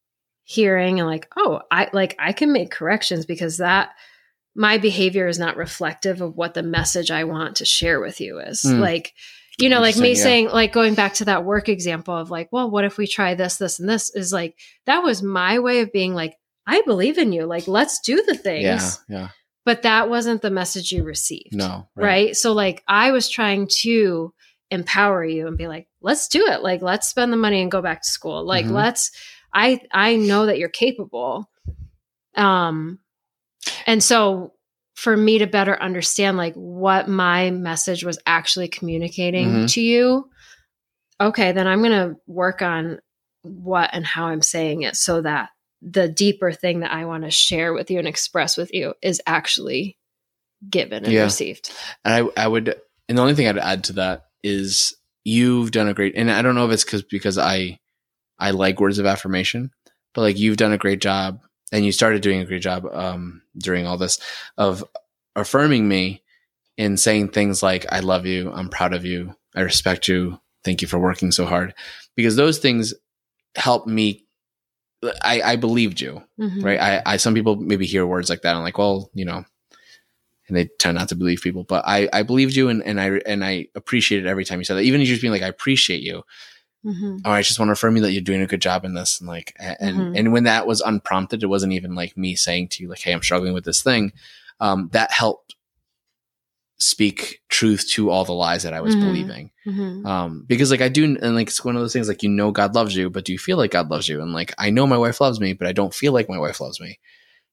[0.42, 3.90] hearing and like oh I like I can make corrections because that
[4.54, 8.38] my behavior is not reflective of what the message I want to share with you
[8.40, 8.80] is Mm.
[8.80, 9.14] like
[9.58, 10.22] you know like me yeah.
[10.22, 13.34] saying like going back to that work example of like well what if we try
[13.34, 16.36] this this and this is like that was my way of being like
[16.66, 18.90] I believe in you like let's do the things Yeah.
[19.08, 19.28] Yeah.
[19.64, 21.88] but that wasn't the message you received No.
[21.96, 22.36] right.
[22.36, 24.32] So like I was trying to
[24.70, 26.62] empower you and be like, let's do it.
[26.62, 28.44] Like let's spend the money and go back to school.
[28.44, 28.72] Like Mhm.
[28.72, 29.10] let's
[29.52, 31.48] I I know that you're capable.
[32.34, 32.98] Um
[33.86, 34.52] and so
[34.94, 39.72] for me to better understand like what my message was actually communicating Mhm.
[39.72, 40.28] to you,
[41.20, 42.98] okay, then I'm going to work on
[43.42, 45.50] what and how I'm saying it so that
[45.80, 49.20] the deeper thing that I want to share with you and express with you is
[49.26, 49.96] actually
[50.68, 51.22] given and Yeah.
[51.24, 51.70] received.
[52.04, 52.74] And I, I would,
[53.08, 54.92] and the only thing I'd add to that is
[55.24, 57.78] you've done a great, and I don't know if it's because because I,
[58.38, 59.70] I like words of affirmation,
[60.14, 61.40] but like you've done a great job,
[61.72, 64.18] and you started doing a great job um, during all this
[64.56, 64.84] of
[65.36, 66.22] affirming me
[66.76, 70.82] and saying things like "I love you," "I'm proud of you," "I respect you," "Thank
[70.82, 71.74] you for working so hard,"
[72.16, 72.94] because those things
[73.56, 74.24] help me.
[75.22, 76.64] I, I believed you, Mhm.
[76.64, 76.80] right?
[76.80, 79.44] I, I some people maybe hear words like that and like, well, you know,
[80.48, 81.62] and they tend not to believe people.
[81.62, 84.76] But I, I believed you and, and I and I appreciated every time you said
[84.76, 84.82] that.
[84.82, 86.24] Even just being like, I appreciate you.
[86.84, 87.20] Mhm.
[87.24, 89.20] Or I just want to affirm you that you're doing a good job in this.
[89.20, 90.18] And like and Mhm.
[90.18, 93.12] and when that was unprompted, it wasn't even like me saying to you, like, hey,
[93.12, 94.12] I'm struggling with this thing.
[94.60, 95.54] Um, that helped
[96.80, 99.00] speak truth to all the lies that I was Mhm.
[99.00, 100.06] believing Mhm.
[100.06, 102.52] um because like i do and like it's one of those things like you know
[102.52, 104.86] god loves you but do you feel like god loves you and like i know
[104.86, 106.98] my wife loves me but i don't feel like my wife loves me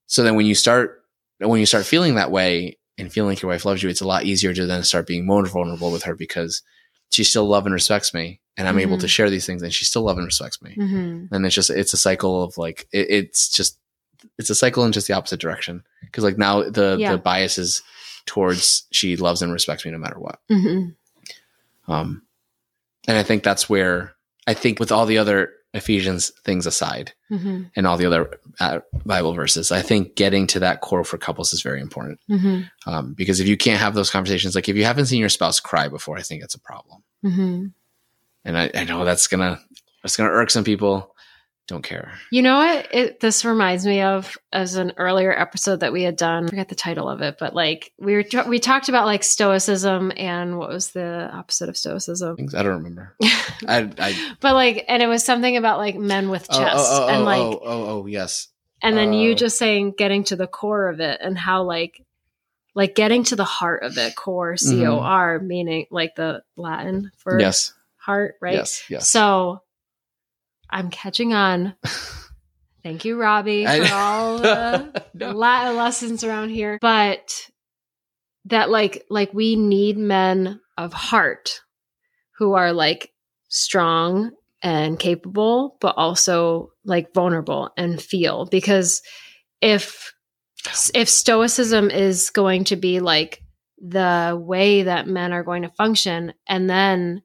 [0.06, 1.04] so then when you start
[1.40, 4.08] when you start feeling that way and feeling like your wife loves you it's a
[4.08, 6.62] lot easier to then start being more vulnerable with her because
[7.12, 9.02] she still loves and respects me and I'm able Mhm.
[9.02, 10.76] to share these things and she still loves and respects me.
[10.78, 11.28] Mhm.
[11.32, 13.78] And it's just it's a cycle of like it, it's just
[14.38, 17.12] it's a cycle in just the opposite direction because like now the Yeah.
[17.12, 17.82] the bias is
[18.26, 20.40] towards she loves and respects me no matter what.
[20.50, 20.96] Mhm.
[21.88, 22.24] Um,
[23.08, 24.16] and I think that's where
[24.48, 27.70] I think with all the other Ephesians things aside Mhm.
[27.76, 31.52] and all the other uh, Bible verses, I think getting to that core for couples
[31.54, 32.20] is very important.
[32.30, 32.70] Mhm.
[32.86, 35.60] Um, because if you can't have those conversations, like if you haven't seen your spouse
[35.60, 37.04] cry before, I think it's a problem.
[38.46, 39.60] And I, I know that's gonna
[40.04, 41.12] that's gonna irk some people.
[41.68, 42.14] Don't care.
[42.30, 42.94] You know what?
[42.94, 46.46] It, this reminds me of as an earlier episode that we had done.
[46.46, 50.12] I forget the title of it, but like we were we talked about like stoicism
[50.16, 52.38] and what was the opposite of stoicism?
[52.56, 53.16] I don't remember.
[53.68, 57.06] I, I but like, and it was something about like men with oh, chest, oh,
[57.06, 58.48] oh, and oh, like, oh, oh, oh, yes.
[58.84, 59.36] and then you oh.
[59.36, 62.00] just saying getting to the core of it and how like
[62.76, 67.12] like getting to the heart of it, core C O R, meaning like the Latin
[67.18, 67.42] for Mm-hmm.
[67.42, 67.74] Yes.
[68.06, 68.54] Heart, right?
[68.54, 68.84] Yes.
[68.90, 69.10] Yes.
[69.10, 69.60] So
[70.70, 71.76] I'm catching on.
[72.84, 75.32] Thank you, Robbie, for all the No.
[75.32, 76.78] Latin lessons around here.
[76.82, 77.50] But
[78.46, 81.62] that like like we need men of heart
[82.38, 83.12] who are like
[83.48, 84.32] strong
[84.62, 88.46] and capable, but also like vulnerable and feel.
[88.46, 89.02] Because
[89.62, 90.14] if
[90.94, 93.42] if stoicism is going to be like
[93.80, 97.22] the way that men are going to function, and then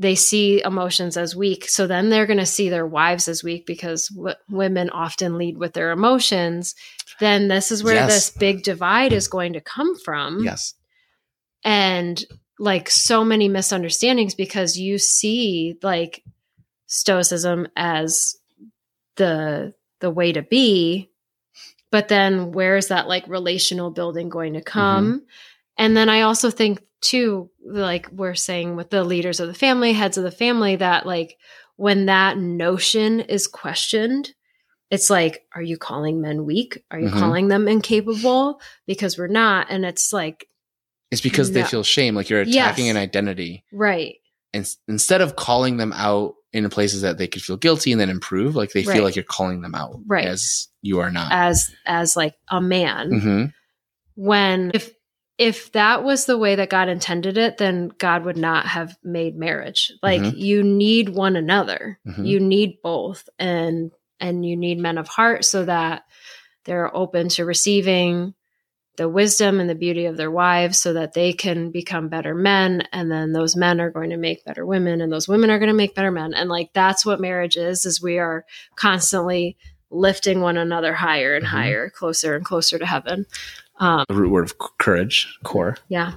[0.00, 1.68] they see emotions as weak.
[1.68, 5.58] So then they're going to see their wives as weak because w- women often lead
[5.58, 6.74] with their emotions.
[7.20, 8.10] Then this is where Yes.
[8.10, 10.42] this big divide is going to come from.
[10.42, 10.72] Yes.
[11.62, 12.24] And
[12.58, 16.24] like so many misunderstandings because you see like
[16.86, 18.36] stoicism as
[19.16, 21.10] the the way to be
[21.90, 24.78] but then where is that like relational building going to mm-hmm.
[24.78, 25.22] come
[25.78, 29.92] and then i also think too like we're saying with the leaders of the family
[29.92, 31.36] heads of the family that like
[31.76, 34.34] when that notion is questioned
[34.90, 37.18] it's like are you calling men weak are you Mhm.
[37.18, 40.46] calling them incapable because we're not and it's like
[41.10, 42.90] It's because they feel shame, like you're attacking Yes.
[42.96, 44.16] an identity, right
[44.52, 48.10] and instead of calling them out in places that they could feel guilty and then
[48.10, 48.94] improve, like they Right.
[48.94, 50.26] feel like you're calling them out, Right.
[50.26, 51.32] As you are not.
[51.32, 53.44] as as like a man hmm
[54.16, 54.92] when if
[55.40, 59.34] if that was the way that God intended it, then God would not have made
[59.36, 59.90] marriage.
[60.02, 60.36] Like Mhm.
[60.36, 61.98] you need one another.
[62.06, 62.26] Mhm.
[62.26, 66.02] You need both and and you need men of heart so that
[66.66, 68.34] they're open to receiving
[68.98, 72.86] the wisdom and the beauty of their wives so that they can become better men
[72.92, 75.70] and then those men are going to make better women and those women are going
[75.70, 78.44] to make better men and like that's what marriage is is we are
[78.76, 79.56] constantly
[79.90, 81.48] lifting one another higher and Mhm.
[81.48, 83.24] higher closer and closer to heaven
[83.80, 86.14] um, The root word of courage, core, yeah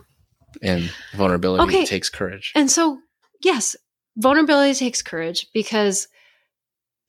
[0.62, 1.86] and vulnerability Okay.
[1.86, 2.52] takes courage.
[2.56, 3.00] And so,
[3.44, 3.76] yes,
[4.18, 6.08] vulnerability takes courage because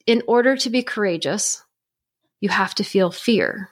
[0.06, 1.62] in order to be courageous,
[2.40, 3.68] you have to feel fear.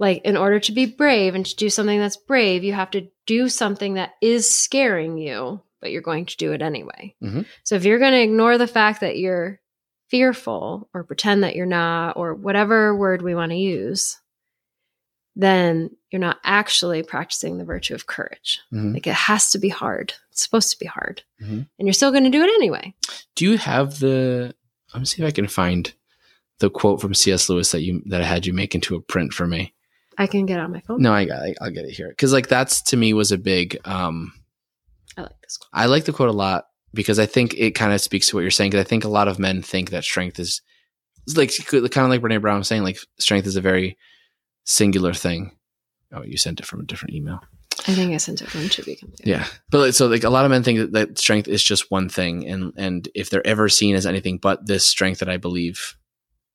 [0.00, 3.08] Like, in order to be brave and to do something that's brave, you have to
[3.26, 7.14] do something that is scaring you, but you're going to do it anyway.
[7.22, 7.46] Mhm.
[7.62, 9.60] So, if you're going to ignore the fact that you're
[10.10, 14.20] fearful or pretend that you're not, or whatever word we want to use,
[15.36, 18.60] then you're not actually practicing the virtue of courage.
[18.72, 18.94] Mhm.
[18.94, 20.14] Like it has to be hard.
[20.30, 21.22] It's supposed to be hard.
[21.42, 21.68] Mhm.
[21.78, 22.94] And you're still going to do it anyway.
[23.34, 24.54] Do you have the?
[24.92, 25.92] Let me see if I can find
[26.60, 27.48] the quote from C.S.
[27.48, 29.74] Lewis that you that I had you make into a print for me.
[30.16, 31.02] I can get on my phone.
[31.02, 31.42] No, I got.
[31.42, 33.76] I, I'll get it here because like that's to me was a big.
[33.84, 34.32] um
[35.16, 35.70] I like this quote.
[35.72, 38.42] I like the quote a lot because I think it kind of speaks to what
[38.42, 38.70] you're saying.
[38.70, 40.62] Because I think a lot of men think that strength is
[41.26, 41.50] it's like
[41.90, 43.96] kind of like Brene Brown was saying, like strength is a very
[44.64, 45.52] singular thing.
[46.12, 47.40] Oh, you sent it from a different email.
[47.86, 48.98] I think I sent it from Chibi.
[49.24, 52.46] Yeah, but so like a lot of men think that, strength is just one thing,
[52.46, 55.96] and and if they're ever seen as anything but this strength that I believe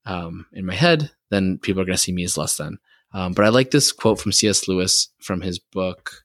[0.05, 2.78] um, in my head, then people are going to see me as less than.
[3.14, 4.68] Um, but I like this quote from C.S.
[4.68, 6.24] Lewis from his book.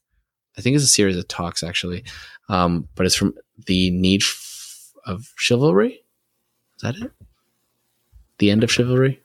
[0.56, 2.04] I think it's a series of talks actually,
[2.48, 3.34] um, but it's from
[3.66, 4.22] the need
[5.04, 6.04] of chivalry.
[6.76, 7.10] Is that it?
[8.38, 9.23] The end of chivalry.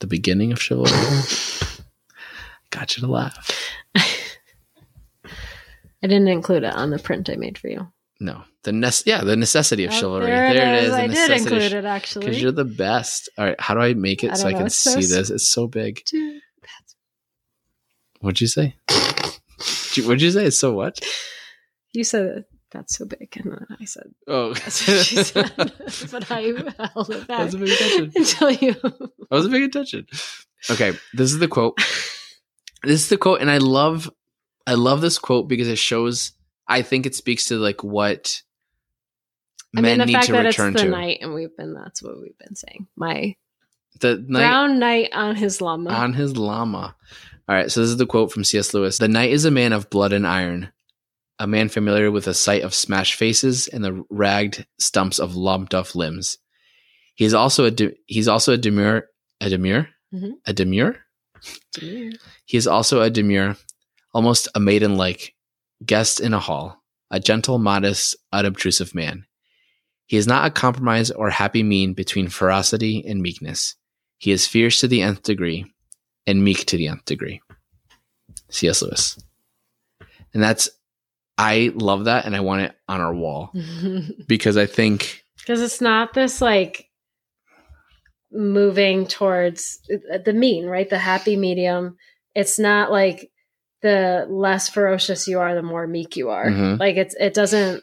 [0.00, 0.90] The beginning of chivalry.
[2.70, 3.50] Got you to laugh.
[3.94, 4.00] I
[6.02, 7.88] didn't include it on the print I made for you.
[8.20, 10.26] No, the nece- yeah, the necessity of Oh, chivalry.
[10.26, 10.90] There, it is.
[10.90, 11.84] the I did include it
[12.14, 13.28] Because you're the best.
[13.38, 15.08] All right, how do I make I it so don't I can so see s-
[15.10, 15.30] this?
[15.30, 16.02] It's so big.
[16.04, 16.40] Dude,
[18.20, 18.76] What'd you say?
[19.96, 20.46] What'd you say?
[20.46, 21.00] It's so what?
[21.92, 26.30] You said that's so big, and then I said Oh, that's what she said, but
[26.30, 28.12] I held it I back wasn't paying attention.
[28.16, 28.74] until you.
[29.30, 30.06] I wasn't paying attention.
[30.70, 31.78] Okay, this is the quote.
[32.82, 34.10] This is the quote, and I love,
[34.66, 36.32] I love this quote because it shows.
[36.68, 38.42] I think it speaks to like what
[39.74, 40.88] I men mean, the need fact to that it's return the to.
[40.90, 42.86] night, and we've been that's what we've been saying.
[42.94, 43.36] My
[44.00, 45.92] The night brown knight on his llama.
[45.92, 46.94] on his llama.
[47.48, 48.74] All right, so this is the quote from C.S.
[48.74, 48.98] Lewis.
[48.98, 50.70] The knight is a man of blood and iron,
[51.38, 55.94] a man familiar with the sight of smashed faces and the ragged stumps of lumped-off
[55.94, 56.38] limbs.
[57.14, 59.08] He is also a de- he's also a demure
[59.40, 60.32] a demure Mhm.
[60.46, 60.96] a demure.
[61.74, 62.12] Demure.
[62.46, 63.56] He is also a demure,
[64.12, 65.34] almost a maiden like
[65.84, 69.26] guest in a hall, a gentle, modest, unobtrusive man.
[70.06, 73.74] He is not a compromise or happy mean between ferocity and meekness.
[74.18, 75.66] He is fierce to the nth degree
[76.26, 77.40] and meek to the nth degree.
[78.50, 78.82] C.S.
[78.82, 79.18] Lewis.
[80.32, 80.68] And that's,
[81.36, 83.52] I love that and I want it on our wall
[84.26, 86.88] because I think, because it's not this like
[88.32, 90.88] moving towards the mean right?
[90.88, 91.96] The happy medium.
[92.34, 93.30] It's not like
[93.82, 96.46] the less ferocious you are the more meek you are.
[96.46, 96.78] Mhm.
[96.80, 97.82] like it's it doesn't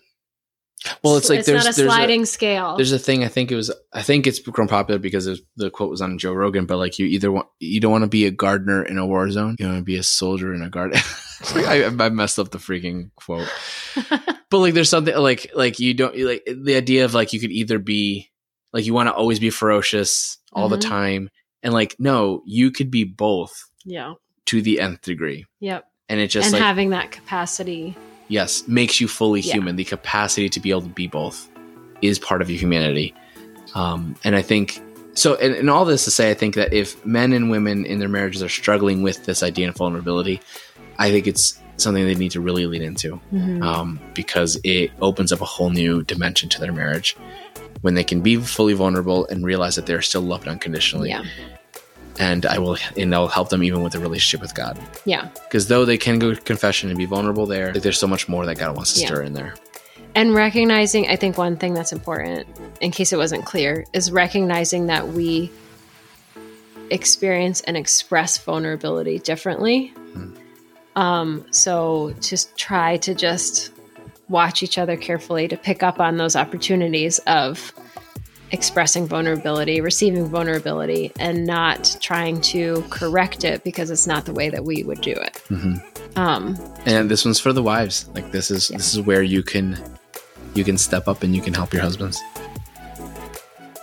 [1.04, 2.76] well, it's like it's there's, not a there's sliding scale.
[2.76, 5.90] There's a thing I think it was I think it's grown popular because the quote
[5.92, 8.32] was on Joe Rogan, but like you either want you don't want to be a
[8.32, 11.00] gardener in a war zone, you want to be a soldier in a garden.
[11.56, 13.48] I, I messed up the freaking quote,
[14.10, 17.52] but like there's something like like you don't like the idea of like you could
[17.52, 18.30] either be
[18.74, 20.90] like you want to always be ferocious all the Mhm.
[20.90, 21.30] time,
[21.64, 23.54] and like no, you could be both
[23.86, 24.14] yeah.
[24.48, 25.86] to the nth degree, yep.
[26.10, 27.96] And it just and like having that capacity
[28.32, 29.54] yes makes you fully Yeah.
[29.56, 31.38] human the capacity to be able to be both
[32.02, 33.14] is part of your humanity
[33.76, 34.82] um, and i think
[35.14, 38.00] so and, and all this to say i think that if men and women in
[38.00, 40.40] their marriages are struggling with this idea of vulnerability
[40.98, 43.64] i think it's something they need to really lean into Mhm.
[43.64, 47.16] um, because it opens up a whole new dimension to their marriage
[47.82, 51.24] when they can be fully vulnerable and realize that they're still loved unconditionally yeah
[52.22, 54.80] and i will and i'll help them even with the relationship with god.
[55.06, 55.30] Yeah.
[55.44, 58.46] Because though they can go to confession and be vulnerable there there's so much more
[58.46, 59.08] that god wants to Yeah.
[59.08, 59.56] stir in there.
[60.16, 62.48] And recognizing i think one thing that's important
[62.80, 65.52] in case it wasn't clear is recognizing that we
[66.90, 69.94] experience and express vulnerability differently.
[70.98, 73.72] Um, so just try to just
[74.28, 77.72] watch each other carefully to pick up on those opportunities of
[78.52, 84.50] expressing vulnerability receiving vulnerability and not trying to correct it because it's not the way
[84.50, 85.42] that we would do it.
[85.50, 85.82] Mhm.
[86.18, 88.08] um, and this one's for the wives.
[88.14, 89.78] Like this is this is where you can
[90.54, 92.20] you can step up and you can help your husbands.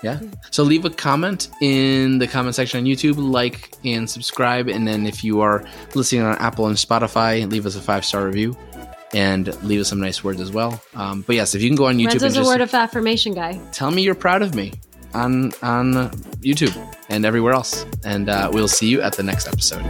[0.03, 0.21] Yeah.
[0.51, 4.69] So leave a comment in the comment section on youtube like and subscribe.
[4.69, 5.65] And then if you are
[5.95, 8.57] listening on apple and spotify leave us a five star review
[9.15, 10.81] and leave us some nice words as well.
[10.95, 13.35] Um, but yes if you can go on youtube Renzo's and a word of affirmation
[13.35, 13.59] guy.
[13.73, 14.73] tell me you're proud of me
[15.15, 16.11] on on
[16.43, 16.77] youtube
[17.09, 17.87] and everywhere else.
[18.05, 19.85] And uh, we'll see you at the next episode